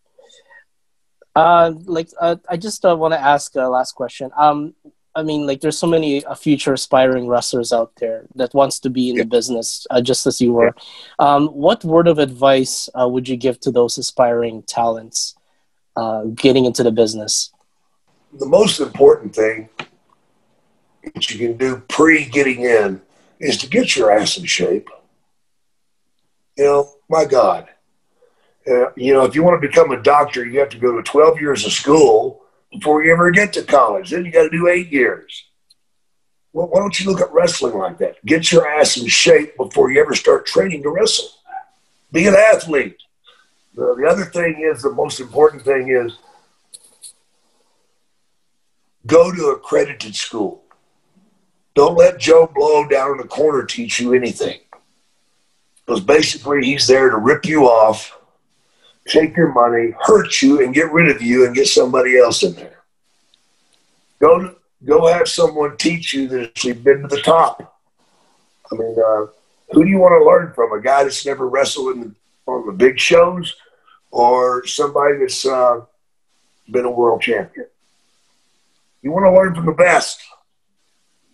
Uh, 1.34 1.72
like 1.84 2.08
uh, 2.20 2.36
I 2.48 2.56
just 2.56 2.84
uh, 2.84 2.96
want 2.96 3.14
to 3.14 3.20
ask 3.20 3.54
a 3.56 3.68
last 3.68 3.92
question. 3.92 4.30
Um, 4.36 4.74
I 5.14 5.22
mean, 5.22 5.46
like 5.46 5.60
there's 5.60 5.78
so 5.78 5.86
many 5.86 6.24
uh, 6.24 6.34
future 6.34 6.72
aspiring 6.72 7.26
wrestlers 7.26 7.72
out 7.72 7.92
there 7.96 8.26
that 8.34 8.54
wants 8.54 8.80
to 8.80 8.90
be 8.90 9.10
in 9.10 9.16
yeah. 9.16 9.22
the 9.22 9.28
business, 9.28 9.86
uh, 9.90 10.00
just 10.00 10.26
as 10.26 10.40
you 10.40 10.52
were. 10.52 10.74
Yeah. 11.20 11.34
Um, 11.34 11.48
what 11.48 11.84
word 11.84 12.08
of 12.08 12.18
advice 12.18 12.88
uh, 12.98 13.08
would 13.08 13.28
you 13.28 13.36
give 13.36 13.60
to 13.60 13.70
those 13.70 13.98
aspiring 13.98 14.62
talents 14.62 15.34
uh, 15.96 16.24
getting 16.34 16.64
into 16.64 16.82
the 16.82 16.92
business? 16.92 17.52
The 18.32 18.46
most 18.46 18.80
important 18.80 19.34
thing 19.34 19.68
that 21.14 21.30
you 21.30 21.38
can 21.38 21.56
do 21.56 21.82
pre 21.88 22.24
getting 22.24 22.62
in 22.62 23.02
is 23.38 23.58
to 23.58 23.68
get 23.68 23.96
your 23.96 24.10
ass 24.10 24.38
in 24.38 24.44
shape. 24.46 24.88
You 26.56 26.64
know, 26.64 26.94
my 27.08 27.24
God. 27.24 27.68
Uh, 28.66 28.92
you 28.94 29.12
know, 29.12 29.24
if 29.24 29.34
you 29.34 29.42
want 29.42 29.60
to 29.60 29.68
become 29.68 29.90
a 29.90 30.02
doctor, 30.02 30.46
you 30.46 30.60
have 30.60 30.68
to 30.70 30.78
go 30.78 30.96
to 30.96 31.02
12 31.02 31.40
years 31.40 31.66
of 31.66 31.72
school 31.72 32.42
before 32.70 33.02
you 33.02 33.12
ever 33.12 33.30
get 33.30 33.52
to 33.54 33.62
college. 33.62 34.10
Then 34.10 34.24
you 34.24 34.30
got 34.30 34.44
to 34.44 34.50
do 34.50 34.68
eight 34.68 34.88
years. 34.88 35.44
Well, 36.52 36.68
why 36.68 36.80
don't 36.80 36.98
you 37.00 37.10
look 37.10 37.20
at 37.20 37.32
wrestling 37.32 37.76
like 37.76 37.98
that? 37.98 38.24
Get 38.24 38.52
your 38.52 38.68
ass 38.68 38.96
in 38.96 39.06
shape 39.08 39.56
before 39.56 39.90
you 39.90 40.00
ever 40.00 40.14
start 40.14 40.46
training 40.46 40.82
to 40.82 40.90
wrestle. 40.90 41.28
Be 42.12 42.26
an 42.26 42.34
athlete. 42.34 42.96
The, 43.74 43.94
the 43.98 44.06
other 44.06 44.26
thing 44.26 44.60
is, 44.70 44.82
the 44.82 44.92
most 44.92 45.18
important 45.18 45.62
thing 45.62 45.88
is 45.88 46.18
go 49.06 49.32
to 49.32 49.48
accredited 49.48 50.14
school. 50.14 50.62
Don't 51.74 51.96
let 51.96 52.18
Joe 52.18 52.50
Blow 52.54 52.86
down 52.86 53.12
in 53.12 53.16
the 53.18 53.24
corner 53.28 53.64
teach 53.64 53.98
you 53.98 54.12
anything. 54.12 54.60
Because 55.84 56.00
basically, 56.00 56.64
he's 56.64 56.86
there 56.86 57.10
to 57.10 57.16
rip 57.16 57.44
you 57.44 57.64
off, 57.64 58.18
take 59.06 59.36
your 59.36 59.52
money, 59.52 59.94
hurt 60.00 60.40
you, 60.42 60.62
and 60.62 60.74
get 60.74 60.92
rid 60.92 61.14
of 61.14 61.22
you 61.22 61.46
and 61.46 61.54
get 61.54 61.66
somebody 61.66 62.18
else 62.18 62.42
in 62.42 62.54
there. 62.54 62.82
Go, 64.20 64.54
go 64.84 65.06
have 65.06 65.28
someone 65.28 65.76
teach 65.76 66.14
you 66.14 66.28
that's 66.28 66.64
been 66.64 67.02
to 67.02 67.08
the 67.08 67.22
top. 67.22 67.76
I 68.70 68.76
mean, 68.76 68.96
uh, 68.98 69.26
who 69.72 69.84
do 69.84 69.90
you 69.90 69.98
want 69.98 70.20
to 70.20 70.24
learn 70.24 70.52
from? 70.54 70.72
A 70.72 70.80
guy 70.80 71.02
that's 71.02 71.26
never 71.26 71.48
wrestled 71.48 71.96
in 71.96 72.14
on 72.46 72.66
the 72.66 72.72
big 72.72 72.98
shows 72.98 73.54
or 74.10 74.64
somebody 74.66 75.18
that's 75.18 75.44
uh, 75.44 75.80
been 76.70 76.84
a 76.84 76.90
world 76.90 77.22
champion? 77.22 77.66
You 79.02 79.10
want 79.10 79.24
to 79.24 79.32
learn 79.32 79.54
from 79.54 79.66
the 79.66 79.72
best. 79.72 80.20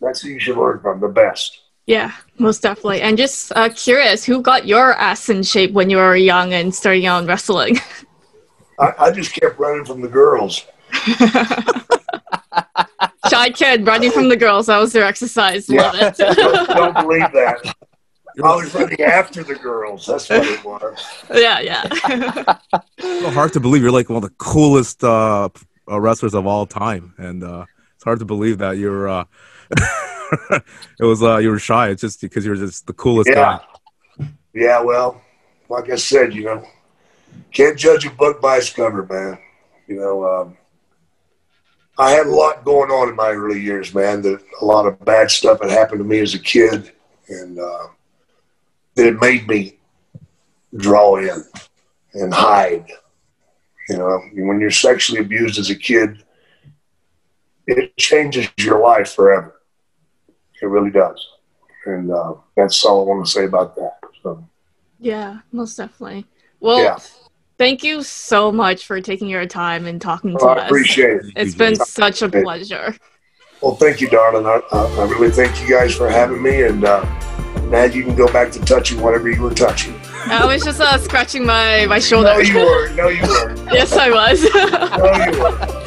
That's 0.00 0.22
who 0.22 0.31
you 0.31 0.40
should 0.40 0.57
learn 0.57 0.81
from, 0.81 1.00
the 1.00 1.09
best. 1.09 1.61
Yeah, 1.87 2.12
most 2.38 2.62
definitely. 2.62 3.02
And 3.02 3.18
just 3.18 3.52
uh, 3.54 3.68
curious, 3.70 4.24
who 4.24 4.40
got 4.40 4.66
your 4.66 4.94
ass 4.94 5.28
in 5.28 5.42
shape 5.42 5.72
when 5.72 5.90
you 5.90 5.98
were 5.98 6.16
young 6.16 6.54
and 6.54 6.74
starting 6.74 7.07
out 7.07 7.22
in 7.22 7.26
wrestling? 7.26 7.78
I, 8.78 8.94
I 8.98 9.11
just 9.11 9.33
kept 9.33 9.59
running 9.59 9.85
from 9.85 10.00
the 10.00 10.09
girls. 10.09 10.64
Shy 13.28 13.50
kid 13.50 13.87
running 13.87 14.12
from 14.12 14.28
the 14.28 14.37
girls. 14.37 14.66
That 14.66 14.78
was 14.78 14.92
their 14.92 15.04
exercise. 15.04 15.68
Yeah. 15.68 15.90
Love 15.90 15.94
it. 15.96 16.16
don't, 16.16 16.68
don't 16.68 16.94
believe 17.07 17.33
that. 17.33 17.74
I 18.42 18.54
was 18.54 18.72
running 18.74 19.00
after 19.00 19.42
the 19.42 19.57
girls. 19.57 20.07
That's 20.07 20.31
what 20.31 20.46
it 20.46 20.64
was. 20.64 21.04
Yeah, 21.35 21.59
yeah. 21.61 21.88
so 23.00 23.31
hard 23.31 23.52
to 23.54 23.61
believe 23.61 23.83
you're 23.83 23.90
like 23.90 24.09
one 24.09 24.16
of 24.16 24.22
the 24.22 24.35
coolest 24.38 25.02
uh, 25.02 25.48
uh, 25.90 26.01
wrestlers 26.01 26.35
of 26.35 26.46
all 26.46 26.66
time, 26.66 27.14
and 27.18 27.42
uh, 27.42 27.66
it's 27.94 28.05
hard 28.05 28.18
to 28.20 28.24
believe 28.24 28.59
that 28.59 28.79
you're. 28.79 29.09
Uh, 29.09 29.24
it 30.51 31.05
was 31.05 31.22
uh, 31.22 31.38
you 31.38 31.51
were 31.51 31.59
shy. 31.59 31.88
It's 31.88 32.01
just 32.01 32.20
because 32.20 32.44
you're 32.44 32.57
just 32.57 32.87
the 32.87 32.92
coolest 32.92 33.31
yeah. 33.31 33.59
guy. 34.18 34.29
Yeah, 34.55 34.81
well, 34.81 35.20
like 35.68 35.90
I 35.90 35.96
said, 35.96 36.35
you 36.35 36.44
know, 36.44 36.64
can't 37.53 37.79
judge 37.79 38.07
a 38.07 38.11
book 38.11 38.40
by 38.40 38.59
its 38.59 38.70
cover, 38.70 39.07
man. 39.07 39.38
You 39.87 39.96
know, 40.01 40.24
um, 40.24 40.57
I 41.98 42.11
had 42.11 42.27
a 42.27 42.31
lot 42.31 42.64
going 42.64 42.90
on 42.90 43.09
in 43.09 43.16
my 43.16 43.31
early 43.31 43.61
years, 43.61 43.94
man. 43.94 44.22
That 44.22 44.42
a 44.61 44.64
lot 44.64 44.87
of 44.87 45.05
bad 45.05 45.31
stuff 45.31 45.61
had 45.61 45.70
happened 45.70 45.98
to 45.98 46.05
me 46.05 46.20
as 46.20 46.35
a 46.35 46.38
kid, 46.38 46.92
and 47.29 47.59
uh, 47.59 47.88
it 48.96 49.20
made 49.20 49.48
me 49.48 49.79
draw 50.77 51.16
in 51.16 51.44
and 52.14 52.33
hide. 52.33 52.87
You 53.88 53.96
know, 53.96 54.20
when 54.35 54.61
you're 54.61 54.70
sexually 54.70 55.20
abused 55.20 55.59
as 55.59 55.70
a 55.70 55.74
kid, 55.74 56.22
it 57.66 57.96
changes 57.96 58.48
your 58.59 58.81
life 58.81 59.12
forever. 59.14 59.61
It 60.61 60.66
really 60.66 60.90
does. 60.90 61.27
And 61.87 62.11
uh, 62.11 62.35
that's 62.57 62.85
all 62.85 63.01
I 63.01 63.05
want 63.05 63.24
to 63.24 63.31
say 63.31 63.44
about 63.44 63.77
that. 63.77 63.98
So. 64.22 64.46
Yeah, 64.98 65.38
most 65.53 65.77
definitely. 65.77 66.27
Well, 66.61 66.83
yeah. 66.83 66.98
thank 67.57 67.83
you 67.85 68.03
so 68.03 68.51
much 68.51 68.85
for 68.85 69.01
taking 69.01 69.29
your 69.29 69.46
time 69.46 69.87
and 69.87 70.01
talking 70.01 70.37
to 70.37 70.44
oh, 70.44 70.48
us. 70.51 70.62
I 70.62 70.66
appreciate 70.66 71.16
it. 71.18 71.33
It's 71.37 71.55
been 71.55 71.77
such 71.77 72.22
a 72.22 72.29
pleasure. 72.29 72.96
Well, 73.61 73.74
thank 73.74 74.01
you, 74.01 74.09
darling. 74.09 74.46
I, 74.46 74.61
I, 74.72 75.05
really 75.09 75.31
thank 75.31 75.61
you 75.61 75.68
guys 75.68 75.94
for 75.94 76.09
having 76.09 76.42
me. 76.42 76.62
And 76.62 76.85
uh, 76.85 77.03
now 77.68 77.85
you 77.85 78.05
can 78.05 78.14
go 78.14 78.31
back 78.33 78.53
to 78.53 78.61
touching 78.61 79.01
whatever 79.01 79.31
you 79.31 79.40
were 79.42 79.55
touching. 79.55 79.97
I 80.30 80.44
was 80.44 80.62
just 80.62 80.80
uh, 80.80 80.98
scratching 80.98 81.46
my, 81.46 81.86
my 81.86 81.98
shoulder. 81.98 82.34
No, 82.34 82.38
you 82.38 82.56
were. 82.58 82.90
No, 82.90 83.08
you 83.08 83.22
were. 83.22 83.54
yes, 83.72 83.92
I 83.94 84.10
was. 84.10 84.42
no, 84.42 84.50
you 85.24 85.40
were. 85.40 85.78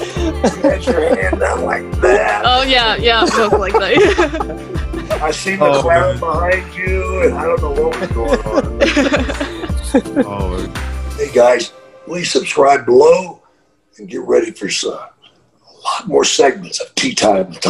You 0.56 0.62
had 0.62 0.86
your 0.86 1.16
hand 1.16 1.40
down 1.40 1.64
like 1.64 1.92
that. 2.02 2.42
Oh, 2.46 2.64
yeah, 2.64 2.96
yeah, 2.96 3.22
most 3.22 3.54
likely. 3.54 3.96
I 5.22 5.30
see 5.32 5.56
the 5.56 5.66
oh, 5.66 5.82
cloud 5.82 6.20
man. 6.20 6.20
behind 6.20 6.76
you, 6.76 7.22
and 7.24 7.36
I 7.36 7.46
don't 7.46 7.62
know 7.62 7.84
what 7.84 8.00
was 8.00 8.10
going 8.12 8.40
on. 8.40 8.80
oh. 10.26 10.68
Hey, 11.18 11.32
guys, 11.32 11.74
please 12.06 12.32
subscribe 12.32 12.86
below 12.86 13.44
and 13.98 14.10
get 14.10 14.22
ready 14.22 14.52
for 14.52 14.70
some, 14.70 14.94
a 14.94 15.74
lot 15.84 16.08
more 16.08 16.24
segments 16.24 16.82
of 16.82 16.94
Tea 16.96 17.14
Time 17.14 17.50
with 17.50 17.62
Tom. 17.62 17.70